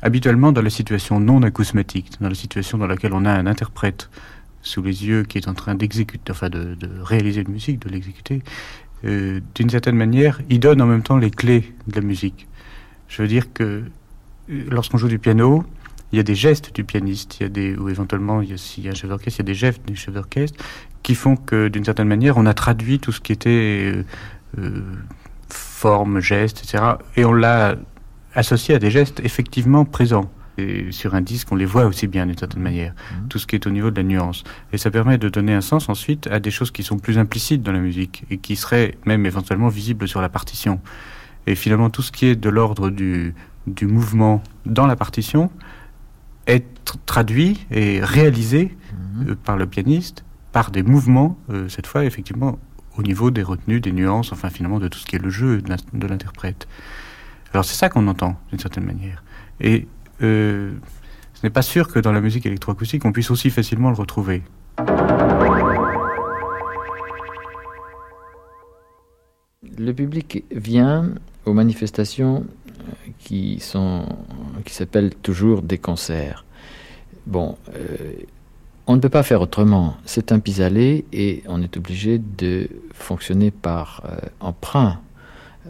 habituellement, 0.00 0.52
dans 0.52 0.62
la 0.62 0.70
situation 0.70 1.18
non 1.18 1.42
acousmatique, 1.42 2.12
dans 2.20 2.28
la 2.28 2.34
situation 2.34 2.78
dans 2.78 2.86
laquelle 2.86 3.12
on 3.12 3.24
a 3.24 3.32
un 3.32 3.46
interprète 3.46 4.10
sous 4.62 4.82
les 4.82 5.04
yeux 5.06 5.24
qui 5.24 5.38
est 5.38 5.48
en 5.48 5.54
train 5.54 5.74
d'exécuter, 5.74 6.30
enfin 6.30 6.48
de, 6.48 6.76
réaliser 7.02 7.42
une 7.42 7.50
musique, 7.50 7.80
de 7.80 7.90
l'exécuter, 7.90 8.42
euh, 9.04 9.40
d'une 9.54 9.68
certaine 9.68 9.96
manière, 9.96 10.40
il 10.48 10.60
donne 10.60 10.80
en 10.80 10.86
même 10.86 11.02
temps 11.02 11.18
les 11.18 11.30
clés 11.30 11.74
de 11.88 11.96
la 11.96 12.00
musique. 12.00 12.46
Je 13.08 13.20
veux 13.22 13.28
dire 13.28 13.52
que 13.52 13.84
euh, 14.50 14.64
lorsqu'on 14.70 14.98
joue 14.98 15.08
du 15.08 15.18
piano, 15.18 15.64
il 16.12 16.16
y 16.16 16.20
a 16.20 16.22
des 16.22 16.36
gestes 16.36 16.74
du 16.74 16.84
pianiste, 16.84 17.40
il 17.40 17.42
y 17.42 17.46
a 17.46 17.48
des, 17.48 17.76
ou 17.76 17.88
éventuellement, 17.88 18.40
s'il 18.56 18.84
y 18.84 18.88
a 18.88 18.92
un 18.92 18.94
chef 18.94 19.10
d'orchestre, 19.10 19.40
il 19.40 19.42
y 19.42 19.46
a 19.46 19.52
des 19.52 19.54
gestes 19.54 19.84
du 19.84 19.96
chef 19.96 20.14
d'orchestre 20.14 20.64
qui 21.04 21.14
font 21.14 21.36
que, 21.36 21.68
d'une 21.68 21.84
certaine 21.84 22.08
manière, 22.08 22.36
on 22.36 22.46
a 22.46 22.54
traduit 22.54 22.98
tout 22.98 23.12
ce 23.12 23.20
qui 23.20 23.30
était 23.32 23.92
euh, 23.94 24.04
euh, 24.58 24.82
forme, 25.48 26.18
geste, 26.20 26.60
etc. 26.64 26.82
Et 27.16 27.24
on 27.24 27.32
l'a 27.32 27.76
associé 28.34 28.74
à 28.74 28.78
des 28.80 28.90
gestes 28.90 29.20
effectivement 29.22 29.84
présents. 29.84 30.30
Et 30.56 30.92
sur 30.92 31.14
un 31.14 31.20
disque, 31.20 31.50
on 31.52 31.56
les 31.56 31.64
voit 31.66 31.84
aussi 31.84 32.06
bien 32.06 32.26
d'une 32.26 32.38
certaine 32.38 32.62
manière, 32.62 32.92
Mmh. 32.94 33.28
tout 33.28 33.38
ce 33.38 33.46
qui 33.46 33.56
est 33.56 33.66
au 33.66 33.70
niveau 33.70 33.90
de 33.90 33.96
la 33.96 34.02
nuance. 34.04 34.44
Et 34.72 34.78
ça 34.78 34.90
permet 34.90 35.18
de 35.18 35.28
donner 35.28 35.52
un 35.52 35.60
sens 35.60 35.88
ensuite 35.88 36.26
à 36.28 36.38
des 36.40 36.50
choses 36.52 36.70
qui 36.70 36.82
sont 36.84 36.96
plus 36.98 37.18
implicites 37.18 37.62
dans 37.62 37.72
la 37.72 37.80
musique 37.80 38.24
et 38.30 38.38
qui 38.38 38.54
seraient 38.56 38.96
même 39.04 39.26
éventuellement 39.26 39.68
visibles 39.68 40.06
sur 40.08 40.20
la 40.20 40.28
partition. 40.28 40.80
Et 41.46 41.54
finalement, 41.56 41.90
tout 41.90 42.02
ce 42.02 42.12
qui 42.12 42.26
est 42.26 42.36
de 42.36 42.48
l'ordre 42.48 42.88
du, 42.90 43.34
du 43.66 43.86
mouvement 43.86 44.42
dans 44.64 44.86
la 44.86 44.94
partition 44.96 45.50
est 46.46 46.64
tr- 46.86 46.96
traduit 47.04 47.66
et 47.70 48.00
réalisé 48.02 48.76
euh, 49.28 49.34
par 49.34 49.56
le 49.56 49.66
pianiste 49.66 50.24
par 50.54 50.70
des 50.70 50.84
mouvements, 50.84 51.36
euh, 51.50 51.68
cette 51.68 51.86
fois 51.88 52.04
effectivement 52.04 52.58
au 52.96 53.02
niveau 53.02 53.32
des 53.32 53.42
retenues, 53.42 53.80
des 53.80 53.90
nuances, 53.92 54.32
enfin 54.32 54.50
finalement 54.50 54.78
de 54.78 54.86
tout 54.88 54.98
ce 55.00 55.04
qui 55.04 55.16
est 55.16 55.18
le 55.18 55.28
jeu 55.28 55.60
de 55.60 55.68
l'in- 55.68 55.76
de 55.92 56.06
l'interprète. 56.06 56.68
Alors 57.52 57.64
c'est 57.64 57.74
ça 57.74 57.88
qu'on 57.88 58.06
entend 58.06 58.36
d'une 58.50 58.60
certaine 58.60 58.84
manière. 58.84 59.24
Et 59.60 59.86
euh, 60.22 60.72
ce 61.34 61.40
n'est 61.44 61.50
pas 61.50 61.62
sûr 61.62 61.88
que 61.88 61.98
dans 61.98 62.12
la 62.12 62.20
musique 62.20 62.46
électroacoustique 62.46 63.04
on 63.04 63.10
puisse 63.12 63.32
aussi 63.32 63.50
facilement 63.50 63.90
le 63.90 63.96
retrouver. 63.96 64.42
Le 69.76 69.92
public 69.92 70.44
vient 70.52 71.10
aux 71.46 71.52
manifestations 71.52 72.46
qui 73.18 73.58
sont 73.60 74.06
qui 74.64 74.72
s'appellent 74.72 75.14
toujours 75.16 75.62
des 75.62 75.78
concerts. 75.78 76.44
Bon, 77.26 77.56
euh, 77.74 78.12
on 78.86 78.96
ne 78.96 79.00
peut 79.00 79.08
pas 79.08 79.22
faire 79.22 79.40
autrement. 79.40 79.96
C'est 80.04 80.32
un 80.32 80.40
pis-aller 80.40 81.04
et 81.12 81.42
on 81.46 81.62
est 81.62 81.76
obligé 81.76 82.18
de 82.18 82.68
fonctionner 82.92 83.50
par 83.50 84.02
euh, 84.04 84.16
emprunt 84.40 85.00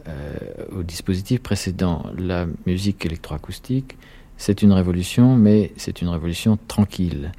euh, 0.08 0.34
au 0.76 0.82
dispositif 0.82 1.40
précédent. 1.40 2.06
La 2.18 2.46
musique 2.66 3.06
électroacoustique, 3.06 3.96
c'est 4.36 4.62
une 4.62 4.72
révolution, 4.72 5.36
mais 5.36 5.72
c'est 5.76 6.02
une 6.02 6.08
révolution 6.08 6.58
tranquille. 6.68 7.30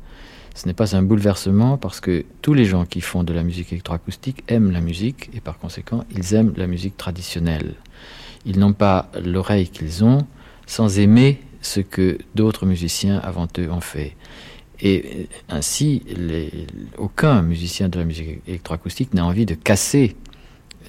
Ce 0.55 0.65
n'est 0.65 0.73
pas 0.73 0.95
un 0.95 1.03
bouleversement 1.03 1.77
parce 1.77 1.99
que 1.99 2.23
tous 2.41 2.53
les 2.53 2.63
gens 2.63 2.85
qui 2.85 3.01
font 3.01 3.25
de 3.25 3.33
la 3.33 3.43
musique 3.43 3.73
électroacoustique 3.73 4.43
aiment 4.47 4.71
la 4.71 4.79
musique 4.79 5.29
et 5.33 5.41
par 5.41 5.59
conséquent, 5.59 6.05
ils 6.15 6.33
aiment 6.33 6.53
la 6.55 6.67
musique 6.67 6.95
traditionnelle. 6.95 7.75
Ils 8.45 8.59
n'ont 8.59 8.73
pas 8.73 9.11
l'oreille 9.21 9.67
qu'ils 9.67 10.05
ont 10.05 10.25
sans 10.65 10.99
aimer 10.99 11.41
ce 11.61 11.81
que 11.81 12.17
d'autres 12.35 12.65
musiciens 12.65 13.17
avant 13.17 13.47
eux 13.59 13.69
ont 13.69 13.81
fait. 13.81 14.15
Et 14.81 15.27
ainsi, 15.49 16.03
les- 16.07 16.67
aucun 16.97 17.41
musicien 17.41 17.89
de 17.89 17.97
la 17.99 18.05
musique 18.05 18.41
électroacoustique 18.47 19.13
n'a 19.13 19.25
envie 19.25 19.45
de 19.45 19.55
casser 19.55 20.15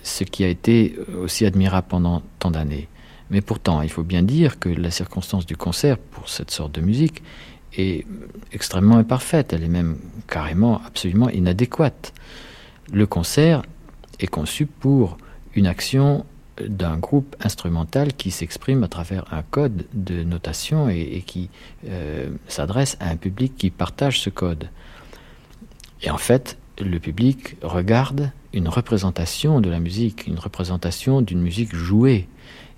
ce 0.03 0.25
qui 0.25 0.45
a 0.45 0.49
été 0.49 0.97
aussi 1.21 1.45
admirable 1.47 1.87
pendant 1.89 2.23
tant 2.39 2.51
d'années. 2.51 2.89
Mais 3.31 3.41
pourtant, 3.41 3.83
il 3.83 3.89
faut 3.91 4.05
bien 4.05 4.23
dire 4.23 4.59
que 4.59 4.69
la 4.69 4.91
circonstance 4.91 5.47
du 5.47 5.57
concert 5.57 5.99
pour 5.99 6.29
cette 6.29 6.51
sorte 6.51 6.73
de 6.73 6.81
musique 6.81 7.23
est 7.77 8.07
extrêmement 8.53 8.97
imparfaite. 8.97 9.53
Elle 9.53 9.65
est 9.65 9.69
même 9.69 9.99
carrément, 10.29 10.81
absolument 10.85 11.29
inadéquate. 11.29 12.13
Le 12.93 13.07
concert 13.07 13.63
est 14.21 14.29
conçu 14.29 14.67
pour 14.67 15.19
une 15.55 15.67
action 15.67 16.25
d'un 16.61 16.97
groupe 16.99 17.37
instrumental 17.41 18.13
qui 18.15 18.31
s'exprime 18.31 18.83
à 18.85 18.89
travers 18.89 19.25
un 19.33 19.43
code 19.43 19.87
de 19.95 20.23
notation 20.23 20.89
et, 20.89 21.23
qui 21.27 21.51
euh, 21.89 22.31
s'adresse 22.49 22.97
à 23.01 23.11
un 23.11 23.17
public 23.17 23.55
qui 23.57 23.71
partage 23.71 24.21
ce 24.21 24.31
code. 24.31 24.69
Et 26.03 26.11
en 26.11 26.19
fait, 26.19 26.59
le 26.79 26.99
public 26.99 27.57
regarde 27.63 28.31
une 28.53 28.69
représentation 28.69 29.61
de 29.61 29.69
la 29.71 29.81
musique, 29.81 30.27
une 30.27 30.39
représentation 30.39 31.21
d'une 31.23 31.41
musique 31.41 31.75
jouée. 31.75 32.29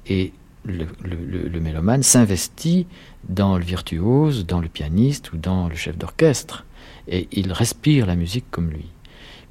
Et 0.07 0.33
le- 0.65 0.87
le 1.05 1.61
mélomane 1.61 2.03
s'investit 2.03 2.87
dans 3.29 3.57
le 3.59 3.65
virtuose, 3.65 4.45
dans 4.47 4.61
le 4.61 4.69
pianiste 4.69 5.33
ou 5.33 5.37
dans 5.37 5.69
le 5.69 5.75
chef 5.75 5.97
d'orchestre. 5.97 6.65
Et 7.09 7.29
il 7.33 7.53
respire 7.53 8.07
la 8.07 8.17
musique 8.17 8.45
comme 8.51 8.71
lui. 8.71 8.87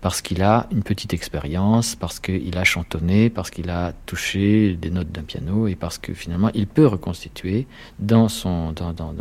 Parce 0.01 0.21
qu'il 0.21 0.43
a 0.43 0.67
une 0.71 0.83
petite 0.83 1.13
expérience, 1.13 1.95
parce 1.95 2.19
qu'il 2.19 2.55
a 2.57 2.63
chantonné, 2.63 3.29
parce 3.29 3.49
qu'il 3.49 3.69
a 3.69 3.93
touché 4.05 4.75
des 4.75 4.91
notes 4.91 5.11
d'un 5.11 5.23
piano 5.23 5.67
et 5.67 5.75
parce 5.75 5.97
que 5.97 6.13
finalement 6.13 6.51
il 6.53 6.67
peut 6.67 6.85
reconstituer 6.85 7.65
dans, 7.99 8.29
son, 8.29 8.71
dans, 8.73 8.93
dans- 8.93 9.13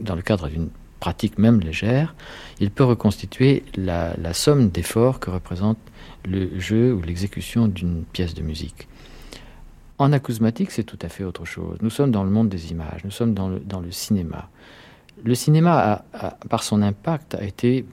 dans 0.00 0.14
le 0.14 0.22
cadre 0.22 0.48
d'une 0.48 0.70
pratique 1.00 1.38
même 1.38 1.60
légère, 1.60 2.14
il 2.60 2.70
peut 2.70 2.84
reconstituer 2.84 3.64
la, 3.74 4.14
somme 4.34 4.68
d'efforts 4.68 5.18
que 5.18 5.30
représente 5.30 5.78
le 6.24 6.58
jeu 6.60 6.92
ou 6.94 7.00
l'exécution 7.02 7.66
d'une 7.68 8.04
pièce 8.04 8.34
de 8.34 8.42
musique. 8.42 8.86
En 9.98 10.12
acousmatique, 10.12 10.70
c'est 10.70 10.84
tout 10.84 10.98
à 11.02 11.08
fait 11.08 11.24
autre 11.24 11.44
chose. 11.46 11.78
Nous 11.80 11.90
sommes 11.90 12.10
dans 12.10 12.22
le 12.24 12.30
monde 12.30 12.48
des 12.48 12.70
images, 12.70 13.02
nous 13.04 13.10
sommes 13.10 13.34
dans 13.34 13.48
le, 13.48 13.60
dans 13.60 13.80
le 13.80 13.90
cinéma. 13.90 14.50
Le 15.24 15.34
cinéma, 15.34 16.04
par 16.48 16.62
son 16.62 16.80
impact, 16.80 17.34
a 17.34 17.42
été 17.44 17.84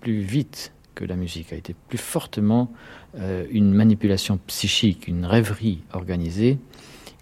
plus 0.00 0.20
vite 0.20 0.72
que 0.94 1.04
la 1.04 1.16
musique, 1.16 1.52
a 1.52 1.56
été 1.56 1.74
plus 1.88 1.98
fortement 1.98 2.70
euh, 3.18 3.46
une 3.50 3.72
manipulation 3.72 4.38
psychique, 4.46 5.08
une 5.08 5.26
rêverie 5.26 5.82
organisée, 5.92 6.58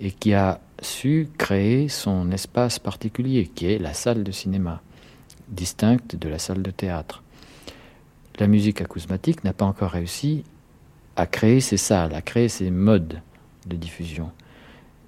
et 0.00 0.10
qui 0.10 0.34
a 0.34 0.60
su 0.80 1.28
créer 1.38 1.88
son 1.88 2.30
espace 2.32 2.78
particulier, 2.78 3.50
qui 3.54 3.66
est 3.66 3.78
la 3.78 3.94
salle 3.94 4.24
de 4.24 4.32
cinéma, 4.32 4.82
distincte 5.48 6.16
de 6.16 6.28
la 6.28 6.38
salle 6.38 6.62
de 6.62 6.70
théâtre. 6.70 7.22
La 8.38 8.46
musique 8.46 8.80
acousmatique 8.80 9.44
n'a 9.44 9.52
pas 9.52 9.66
encore 9.66 9.90
réussi 9.90 10.44
à 11.16 11.26
créer 11.26 11.60
ces 11.60 11.76
salles, 11.76 12.14
à 12.14 12.22
créer 12.22 12.48
ces 12.48 12.70
modes 12.70 13.20
de 13.66 13.76
diffusion. 13.76 14.30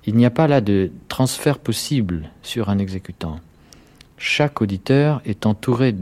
Il 0.07 0.17
n'y 0.17 0.27
a 0.27 0.31
pas 0.31 0.47
là 0.47 0.61
de 0.61 0.93
transfert 1.09 1.59
possible 1.59 2.31
sur 2.43 2.69
un 2.69 2.79
exécutant. 2.79 3.41
Chaque 4.19 4.61
auditeur 4.61 5.23
est 5.25 5.47
entouré 5.47 5.95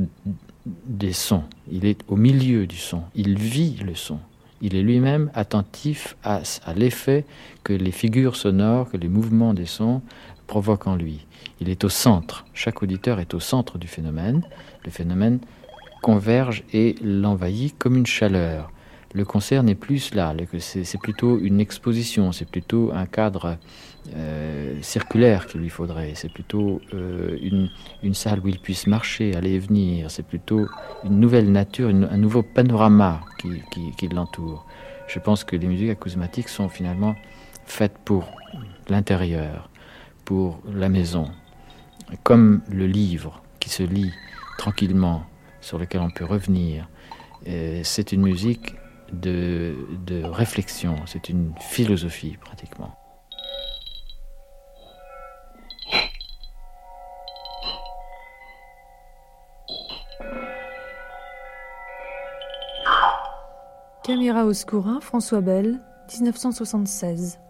des 0.66 1.12
sons, 1.12 1.44
il 1.70 1.84
est 1.84 2.00
au 2.08 2.16
milieu 2.16 2.66
du 2.66 2.76
son, 2.76 3.02
il 3.14 3.38
vit 3.38 3.76
le 3.84 3.94
son, 3.94 4.18
il 4.60 4.76
est 4.76 4.82
lui-même 4.82 5.30
attentif 5.34 6.16
à, 6.22 6.42
à 6.64 6.74
l'effet 6.74 7.24
que 7.64 7.72
les 7.72 7.90
figures 7.90 8.36
sonores, 8.36 8.90
que 8.90 8.96
les 8.96 9.08
mouvements 9.08 9.54
des 9.54 9.66
sons 9.66 10.02
provoquent 10.46 10.86
en 10.86 10.96
lui. 10.96 11.26
Il 11.60 11.68
est 11.68 11.84
au 11.84 11.88
centre, 11.88 12.44
chaque 12.54 12.82
auditeur 12.82 13.18
est 13.18 13.34
au 13.34 13.40
centre 13.40 13.78
du 13.78 13.88
phénomène, 13.88 14.42
le 14.84 14.90
phénomène 14.90 15.40
converge 16.02 16.64
et 16.72 16.96
l'envahit 17.02 17.76
comme 17.78 17.96
une 17.96 18.06
chaleur. 18.06 18.70
Le 19.14 19.26
concert 19.26 19.62
n'est 19.62 19.74
plus 19.74 19.98
cela, 19.98 20.34
c'est 20.58 20.98
plutôt 20.98 21.38
une 21.38 21.60
exposition, 21.60 22.32
c'est 22.32 22.48
plutôt 22.48 22.92
un 22.94 23.04
cadre 23.04 23.58
euh, 24.16 24.78
circulaire 24.80 25.46
qu'il 25.46 25.60
lui 25.60 25.68
faudrait, 25.68 26.12
c'est 26.14 26.32
plutôt 26.32 26.80
euh, 26.94 27.36
une, 28.02 28.14
salle 28.14 28.40
où 28.40 28.48
il 28.48 28.58
puisse 28.58 28.86
marcher, 28.86 29.36
aller 29.36 29.50
et 29.50 29.58
venir, 29.58 30.10
c'est 30.10 30.24
plutôt 30.26 30.66
une 31.04 31.20
nouvelle 31.20 31.52
nature, 31.52 31.90
un 31.90 32.16
nouveau 32.16 32.42
panorama 32.42 33.20
qui, 33.38 33.62
qui- 33.98 34.08
l'entoure. 34.08 34.64
Je 35.08 35.18
pense 35.18 35.44
que 35.44 35.56
les 35.56 35.66
musiques 35.66 35.90
acousmatiques 35.90 36.48
sont 36.48 36.70
finalement 36.70 37.14
faites 37.66 37.98
pour 38.06 38.24
l'intérieur, 38.88 39.68
pour 40.24 40.58
la 40.72 40.88
maison, 40.88 41.28
comme 42.22 42.62
le 42.70 42.86
livre 42.86 43.42
qui 43.60 43.68
se 43.68 43.82
lit 43.82 44.12
tranquillement, 44.56 45.24
sur 45.60 45.78
lequel 45.78 46.00
on 46.00 46.10
peut 46.10 46.24
revenir. 46.24 46.88
C'est 47.82 48.12
une 48.12 48.22
musique 48.22 48.74
de, 49.12 49.74
réflexion, 50.24 50.96
c'est 51.06 51.28
une 51.28 51.54
philosophie 51.60 52.36
pratiquement. 52.40 52.96
Camera 64.04 64.44
Oscura, 64.46 65.00
François 65.00 65.40
Bell, 65.40 65.80
1976. 66.12 67.41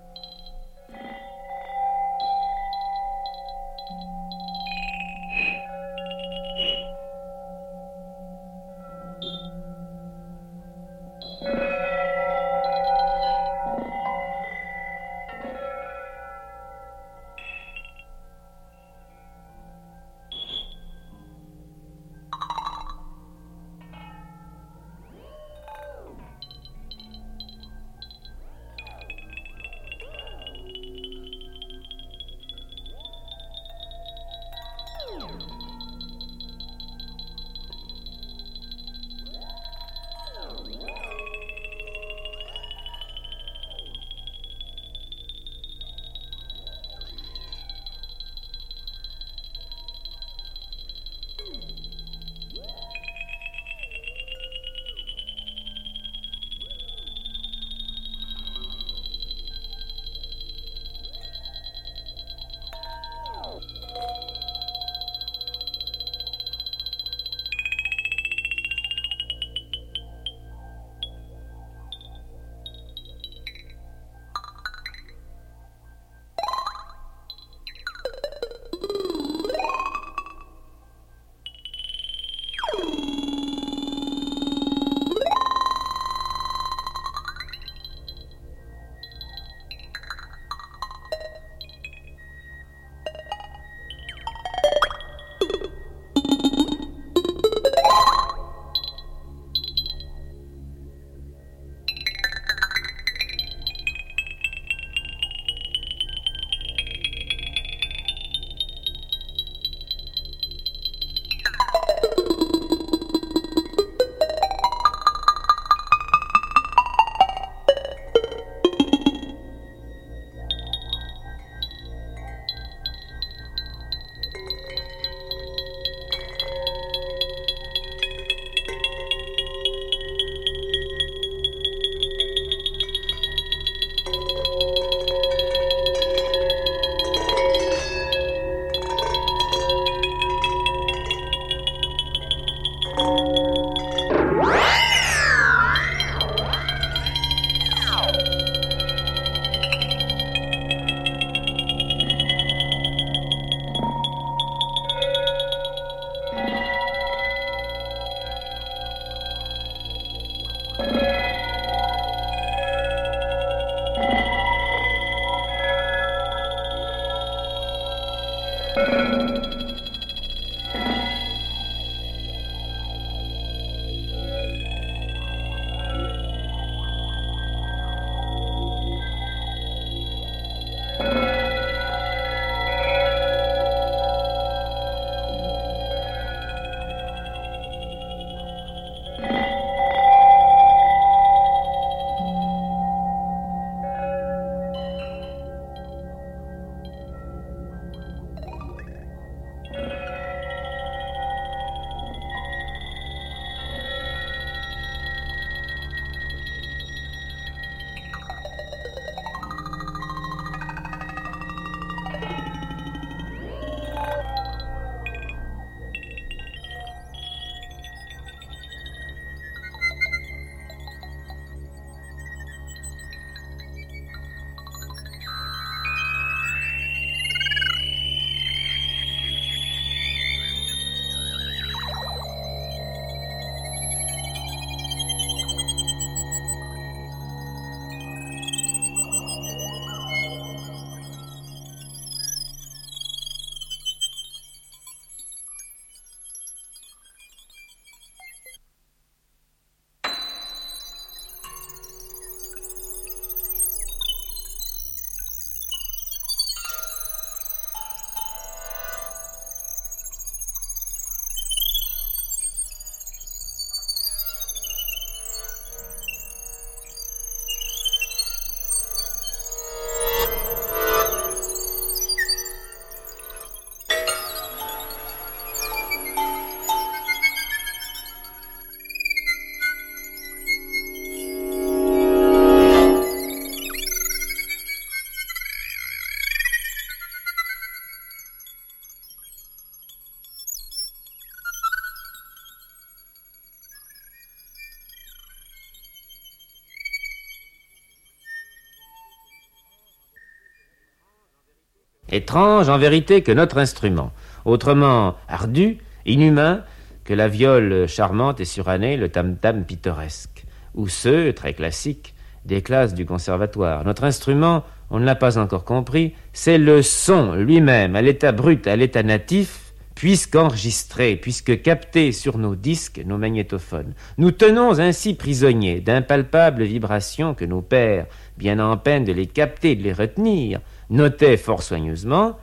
Étrange 302.13 302.69
en 302.69 302.77
vérité 302.77 303.23
que 303.23 303.33
notre 303.33 303.57
instrument, 303.57 304.13
autrement 304.45 305.17
ardu, 305.29 305.79
inhumain, 306.05 306.63
que 307.05 307.15
la 307.15 307.27
viole 307.27 307.89
charmante 307.89 308.39
et 308.39 308.45
surannée, 308.45 308.99
le 308.99 309.09
tam-tam 309.09 309.65
pittoresque, 309.65 310.45
ou 310.75 310.89
ceux, 310.89 311.33
très 311.33 311.55
classiques, 311.55 312.15
des 312.45 312.61
classes 312.61 312.93
du 312.93 313.07
conservatoire. 313.07 313.83
Notre 313.87 314.05
instrument, 314.05 314.63
on 314.91 315.01
ne 315.01 315.07
l'a 315.07 315.15
pas 315.15 315.39
encore 315.39 315.65
compris, 315.65 316.13
c'est 316.35 316.59
le 316.59 316.83
son 316.83 317.33
lui-même, 317.35 317.97
à 317.97 318.03
l'état 318.03 318.33
brut, 318.33 318.67
à 318.67 318.77
l'état 318.77 319.03
natif, 319.03 319.73
puisqu'enregistré, 319.95 321.17
puisque 321.17 321.63
capté 321.63 322.13
sur 322.13 322.37
nos 322.37 322.57
disques, 322.57 323.01
nos 323.07 323.19
magnétophones. 323.19 323.95
Nous 324.19 324.33
tenons 324.33 324.81
ainsi 324.81 325.15
prisonniers 325.15 325.81
d'impalpables 325.81 326.65
vibrations 326.65 327.35
que 327.35 327.45
nos 327.47 327.63
pères, 327.63 328.07
bien 328.37 328.59
en 328.59 328.77
peine 328.77 329.05
de 329.05 329.13
les 329.13 329.27
capter, 329.27 329.77
de 329.77 329.83
les 329.83 329.93
retenir, 329.93 330.61
notaient 330.93 331.37
fort 331.37 331.63
soigneusement, 331.63 332.39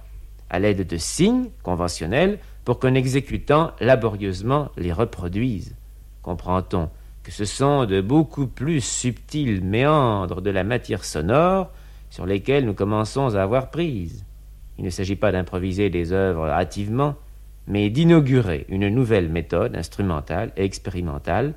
à 0.50 0.60
l'aide 0.60 0.86
de 0.86 0.97
signes 0.97 1.50
conventionnels, 1.64 2.39
pour 2.66 2.80
qu'un 2.80 2.95
exécutant 2.95 3.72
laborieusement 3.80 4.70
les 4.76 4.91
reproduise. 4.91 5.76
Comprend-on 6.22 6.89
que 7.24 7.32
ce 7.32 7.45
sont 7.45 7.86
de 7.86 8.02
beaucoup 8.02 8.47
plus 8.47 8.82
subtils 8.82 9.64
méandres 9.64 10.41
de 10.41 10.50
la 10.50 10.64
matière 10.64 11.06
sonore 11.06 11.72
sur 12.10 12.26
lesquels 12.26 12.66
nous 12.66 12.74
commençons 12.74 13.36
à 13.36 13.41
avoir 13.41 13.70
prise? 13.70 14.26
Il 14.78 14.86
ne 14.86 14.89
s'agit 14.89 15.16
pas 15.16 15.32
d'improviser 15.32 15.89
des 15.89 16.12
œuvres 16.12 16.47
hâtivement, 16.50 17.16
mais 17.68 17.89
d'inaugurer 17.89 18.66
une 18.70 18.89
nouvelle 18.89 19.30
méthode 19.30 19.76
instrumentale 19.76 20.52
et 20.58 20.64
expérimentale, 20.64 21.54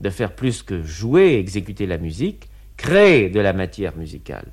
de 0.00 0.10
faire 0.10 0.34
plus 0.34 0.62
que 0.62 0.82
jouer 0.82 1.34
et 1.34 1.38
exécuter 1.38 1.86
la 1.86 1.98
musique, 1.98 2.50
créer 2.76 3.30
de 3.30 3.40
la 3.40 3.52
matière 3.52 3.96
musicale. 3.96 4.48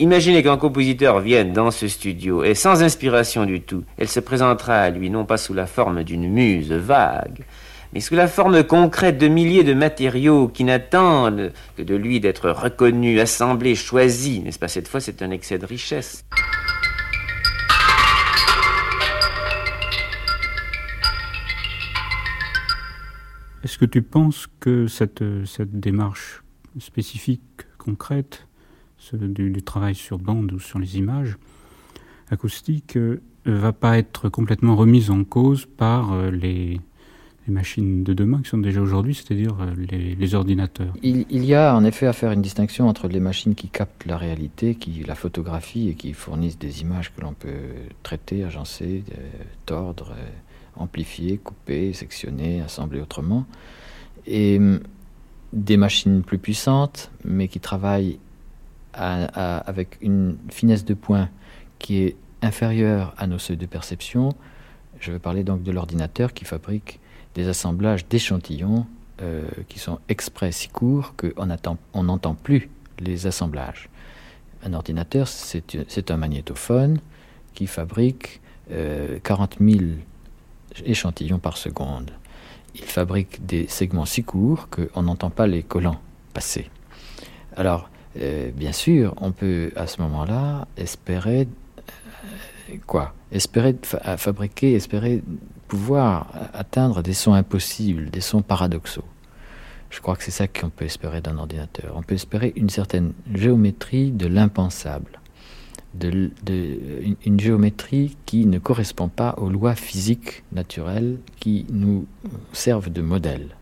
Imaginez 0.00 0.42
qu'un 0.42 0.56
compositeur 0.56 1.20
vienne 1.20 1.52
dans 1.52 1.70
ce 1.70 1.86
studio 1.86 2.42
et 2.42 2.54
sans 2.54 2.82
inspiration 2.82 3.44
du 3.44 3.60
tout, 3.60 3.84
elle 3.96 4.08
se 4.08 4.18
présentera 4.18 4.78
à 4.78 4.90
lui 4.90 5.08
non 5.08 5.24
pas 5.24 5.36
sous 5.36 5.54
la 5.54 5.66
forme 5.66 6.02
d'une 6.02 6.28
muse 6.28 6.72
vague, 6.72 7.44
mais 7.92 8.00
sous 8.00 8.16
la 8.16 8.26
forme 8.26 8.64
concrète 8.64 9.18
de 9.18 9.28
milliers 9.28 9.62
de 9.62 9.72
matériaux 9.72 10.48
qui 10.48 10.64
n'attendent 10.64 11.52
que 11.76 11.82
de 11.82 11.94
lui 11.94 12.18
d'être 12.18 12.50
reconnus, 12.50 13.20
assemblés, 13.20 13.76
choisis. 13.76 14.42
N'est-ce 14.42 14.58
pas? 14.58 14.68
Cette 14.68 14.88
fois 14.88 15.00
c'est 15.00 15.22
un 15.22 15.30
excès 15.30 15.58
de 15.58 15.66
richesse 15.66 16.24
Est-ce 23.62 23.78
que 23.78 23.86
tu 23.86 24.02
penses 24.02 24.48
que 24.60 24.88
cette 24.88 25.22
démarche 25.80 26.42
spécifique, 26.80 27.62
concrète, 27.78 28.46
du, 29.12 29.62
travail 29.62 29.94
sur 29.94 30.18
bande 30.18 30.52
ou 30.52 30.58
sur 30.58 30.78
les 30.78 30.96
images 30.98 31.36
acoustiques 32.30 32.96
euh, 32.96 33.20
va 33.44 33.72
pas 33.72 33.98
être 33.98 34.28
complètement 34.28 34.76
remise 34.76 35.10
en 35.10 35.24
cause 35.24 35.66
par 35.66 36.12
euh, 36.12 36.30
les, 36.30 36.80
machines 37.46 38.02
de 38.04 38.14
demain 38.14 38.40
qui 38.42 38.48
sont 38.48 38.56
déjà 38.56 38.80
aujourd'hui, 38.80 39.14
c'est-à-dire 39.14 39.54
euh, 39.60 39.74
les, 40.18 40.34
ordinateurs. 40.34 40.94
Il, 41.02 41.26
il, 41.28 41.44
y 41.44 41.54
a 41.54 41.76
en 41.76 41.84
effet 41.84 42.06
à 42.06 42.14
faire 42.14 42.32
une 42.32 42.40
distinction 42.40 42.88
entre 42.88 43.06
les 43.06 43.20
machines 43.20 43.54
qui 43.54 43.68
captent 43.68 44.06
la 44.06 44.16
réalité, 44.16 44.76
qui 44.76 45.04
la 45.06 45.14
photographient 45.14 45.90
et 45.90 45.94
qui 45.94 46.14
fournissent 46.14 46.58
des 46.58 46.80
images 46.80 47.12
que 47.14 47.20
l'on 47.20 47.34
peut 47.34 47.50
traiter, 48.02 48.44
agencer, 48.44 49.04
tordre, 49.66 50.14
amplifier, 50.76 51.36
couper, 51.36 51.92
sectionner, 51.92 52.62
assembler 52.62 53.02
autrement, 53.02 53.44
et 54.26 54.58
des 55.52 55.76
machines 55.76 56.22
plus 56.22 56.38
puissantes, 56.38 57.10
mais 57.24 57.48
qui 57.48 57.60
travaillent 57.60 58.18
avec 58.94 59.98
une 60.00 60.36
finesse 60.50 60.84
de 60.84 60.94
point 60.94 61.28
qui 61.78 61.98
est 61.98 62.16
inférieure 62.42 63.14
à 63.18 63.26
nos 63.26 63.38
seuils 63.38 63.56
de 63.56 63.66
perception. 63.66 64.34
Je 65.00 65.12
vais 65.12 65.18
parler 65.18 65.44
donc 65.44 65.62
de 65.62 65.72
l'ordinateur 65.72 66.32
qui 66.32 66.44
fabrique 66.44 67.00
des 67.34 67.48
assemblages 67.48 68.06
d'échantillons 68.06 68.86
euh, 69.22 69.42
qui 69.68 69.78
sont 69.78 69.98
exprès 70.08 70.52
si 70.52 70.68
courts 70.68 71.14
qu'on 71.16 72.02
n'entend 72.02 72.34
plus 72.34 72.68
les 72.98 73.26
assemblages. 73.26 73.88
Un 74.64 74.72
ordinateur, 74.72 75.28
c'est 75.28 76.10
un 76.10 76.16
magnétophone 76.16 77.00
qui 77.54 77.66
fabrique 77.66 78.40
euh, 78.70 79.18
40 79.22 79.56
000 79.60 79.80
échantillons 80.84 81.38
par 81.38 81.56
seconde. 81.56 82.10
Il 82.74 82.84
fabrique 82.84 83.44
des 83.46 83.68
segments 83.68 84.06
si 84.06 84.24
courts 84.24 84.68
qu'on 84.68 85.02
n'entend 85.02 85.30
pas 85.30 85.46
les 85.46 85.62
collants 85.62 86.00
passer. 86.32 86.70
Alors, 87.56 87.88
euh, 88.20 88.50
bien 88.54 88.72
sûr, 88.72 89.14
on 89.20 89.32
peut 89.32 89.72
à 89.76 89.86
ce 89.86 90.00
moment-là 90.02 90.68
espérer 90.76 91.48
euh, 91.78 92.76
quoi? 92.86 93.14
Espérer 93.32 93.74
fa 93.82 94.16
fabriquer, 94.16 94.74
espérer 94.74 95.22
pouvoir 95.68 96.28
atteindre 96.52 97.02
des 97.02 97.14
sons 97.14 97.32
impossibles, 97.32 98.10
des 98.10 98.20
sons 98.20 98.42
paradoxaux. 98.42 99.04
Je 99.90 100.00
crois 100.00 100.16
que 100.16 100.24
c'est 100.24 100.30
ça 100.30 100.48
qu'on 100.48 100.70
peut 100.70 100.84
espérer 100.84 101.20
d'un 101.20 101.38
ordinateur. 101.38 101.94
On 101.96 102.02
peut 102.02 102.14
espérer 102.14 102.52
une 102.56 102.68
certaine 102.68 103.12
géométrie 103.32 104.10
de 104.10 104.26
l'impensable, 104.26 105.20
une, 106.02 107.38
géométrie 107.38 108.16
qui 108.26 108.46
ne 108.46 108.58
correspond 108.58 109.08
pas 109.08 109.34
aux 109.38 109.48
lois 109.48 109.76
physiques 109.76 110.42
naturelles 110.52 111.18
qui 111.38 111.66
nous 111.70 112.06
servent 112.52 112.90
de 112.90 113.02
modèle. 113.02 113.56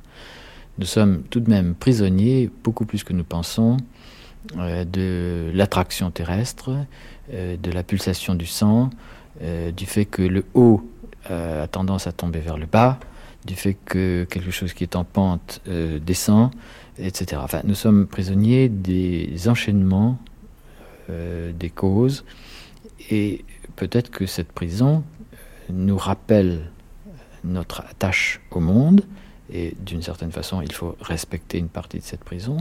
Nous 0.78 0.86
sommes 0.86 1.22
tout 1.24 1.40
de 1.40 1.50
même 1.50 1.74
prisonniers, 1.74 2.50
beaucoup 2.64 2.86
plus 2.86 3.04
que 3.04 3.12
nous 3.12 3.24
pensons, 3.24 3.76
de 4.54 5.50
l'attraction 5.54 6.10
terrestre, 6.10 6.70
euh, 7.32 7.56
de 7.56 7.70
la 7.70 7.82
pulsation 7.82 8.34
du 8.34 8.46
sang, 8.46 8.90
euh, 9.42 9.70
du 9.70 9.86
fait 9.86 10.04
que 10.04 10.22
le 10.22 10.44
haut 10.54 10.88
a 11.28 11.68
tendance 11.68 12.08
à 12.08 12.12
tomber 12.12 12.40
vers 12.40 12.58
le 12.58 12.66
bas, 12.66 12.98
du 13.46 13.54
fait 13.54 13.76
que 13.84 14.26
quelque 14.28 14.50
chose 14.50 14.72
qui 14.72 14.82
est 14.82 14.96
en 14.96 15.04
pente 15.04 15.60
descend, 16.04 16.50
etc. 16.98 17.40
Enfin, 17.44 17.60
nous 17.62 17.76
sommes 17.76 18.08
prisonniers 18.08 18.68
des 18.68 19.48
enchaînements 19.48 20.18
des 21.08 21.70
causes 21.70 22.24
et 23.08 23.44
peut-être 23.76 24.10
que 24.10 24.26
cette 24.26 24.50
prison 24.50 25.04
nous 25.70 25.96
rappelle 25.96 26.72
notre 27.44 27.82
attache 27.82 28.40
au 28.50 28.58
monde 28.58 29.02
et 29.52 29.74
d'une 29.80 30.02
certaine 30.02 30.32
façon 30.32 30.60
il 30.60 30.72
faut 30.72 30.96
respecter 31.00 31.58
une 31.58 31.68
partie 31.68 31.98
de 31.98 32.04
cette 32.04 32.24
prison 32.24 32.56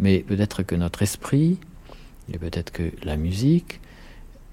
mais 0.00 0.20
peut-être 0.20 0.62
que 0.62 0.74
notre 0.74 1.02
esprit, 1.02 1.58
et 2.32 2.38
peut-être 2.38 2.72
que 2.72 2.90
la 3.04 3.16
musique, 3.16 3.80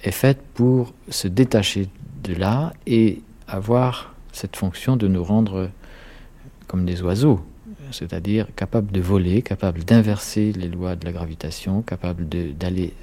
est 0.03 0.11
faite 0.11 0.39
pour 0.53 0.93
se 1.09 1.27
détacher 1.27 1.87
de 2.23 2.35
là 2.35 2.73
et 2.85 3.21
avoir 3.47 4.13
cette 4.31 4.55
fonction 4.55 4.97
de 4.97 5.07
nous 5.07 5.23
rendre 5.23 5.71
comme 6.67 6.85
des 6.85 7.01
oiseaux, 7.01 7.39
c'est-à-dire 7.91 8.47
capables 8.55 8.91
de 8.91 8.99
voler, 8.99 9.41
capables 9.41 9.83
d'inverser 9.83 10.51
les 10.51 10.67
lois 10.67 10.95
de 10.95 11.05
la 11.05 11.11
gravitation, 11.11 11.81
capables 11.81 12.27
d'aller 12.27 12.93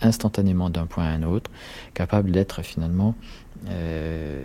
instantanément 0.00 0.70
d'un 0.70 0.86
point 0.86 1.04
à 1.04 1.08
un 1.08 1.22
autre, 1.22 1.50
capables 1.92 2.30
d'être 2.30 2.62
finalement 2.62 3.14
euh, 3.68 4.42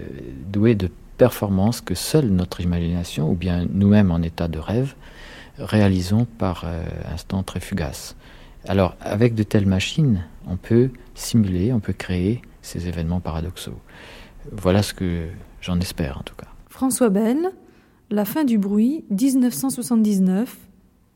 doués 0.52 0.76
de 0.76 0.90
performances 1.18 1.80
que 1.80 1.96
seule 1.96 2.28
notre 2.28 2.60
imagination, 2.60 3.32
ou 3.32 3.36
bien 3.36 3.66
nous-mêmes 3.72 4.12
en 4.12 4.22
état 4.22 4.50
de 4.50 4.60
rêve, 4.60 4.94
réalisons 5.58 6.26
par 6.38 6.64
euh, 6.66 6.84
instant 7.12 7.44
très 7.44 7.60
fugace. 7.60 8.16
Alors, 8.68 8.96
avec 9.00 9.36
de 9.36 9.44
telles 9.44 9.66
machines, 9.66 10.26
on 10.48 10.58
peut 10.58 10.90
simuler, 11.14 11.72
on 11.72 11.80
peut 11.80 11.94
créer 11.94 12.42
ces 12.62 12.88
événements 12.88 13.20
paradoxaux. 13.20 13.80
Voilà 14.52 14.84
ce 14.84 14.94
que 14.94 15.28
j'en 15.62 15.80
espère 15.80 16.18
en 16.20 16.24
tout 16.24 16.36
cas. 16.36 16.48
François 16.70 17.10
Bell, 17.10 17.52
La 18.10 18.26
fin 18.26 18.44
du 18.44 18.58
bruit, 18.58 19.06
1979, 19.10 20.58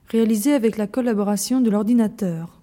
réalisé 0.08 0.54
avec 0.54 0.78
la 0.78 0.88
collaboration 0.88 1.62
de 1.62 1.70
l'ordinateur. 1.70 2.60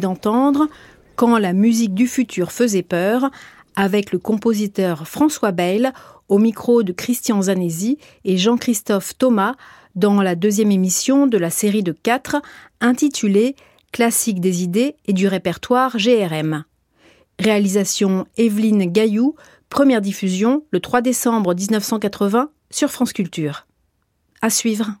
D'entendre 0.00 0.68
Quand 1.16 1.38
la 1.38 1.52
musique 1.52 1.94
du 1.94 2.06
futur 2.06 2.52
faisait 2.52 2.82
peur 2.82 3.30
avec 3.74 4.12
le 4.12 4.18
compositeur 4.18 5.08
François 5.08 5.52
Bayle 5.52 5.92
au 6.28 6.38
micro 6.38 6.82
de 6.82 6.92
Christian 6.92 7.42
Zanesi 7.42 7.98
et 8.24 8.36
Jean-Christophe 8.36 9.16
Thomas 9.16 9.54
dans 9.94 10.22
la 10.22 10.34
deuxième 10.34 10.70
émission 10.70 11.26
de 11.26 11.38
la 11.38 11.50
série 11.50 11.82
de 11.82 11.92
quatre 11.92 12.40
intitulée 12.80 13.56
Classique 13.92 14.40
des 14.40 14.62
idées 14.62 14.96
et 15.04 15.12
du 15.12 15.28
répertoire 15.28 15.98
GRM. 15.98 16.64
Réalisation 17.38 18.26
Evelyne 18.38 18.90
Gaillou, 18.90 19.34
première 19.68 20.00
diffusion 20.00 20.64
le 20.70 20.80
3 20.80 21.02
décembre 21.02 21.54
1980 21.54 22.50
sur 22.70 22.90
France 22.90 23.12
Culture. 23.12 23.66
À 24.40 24.48
suivre. 24.48 24.92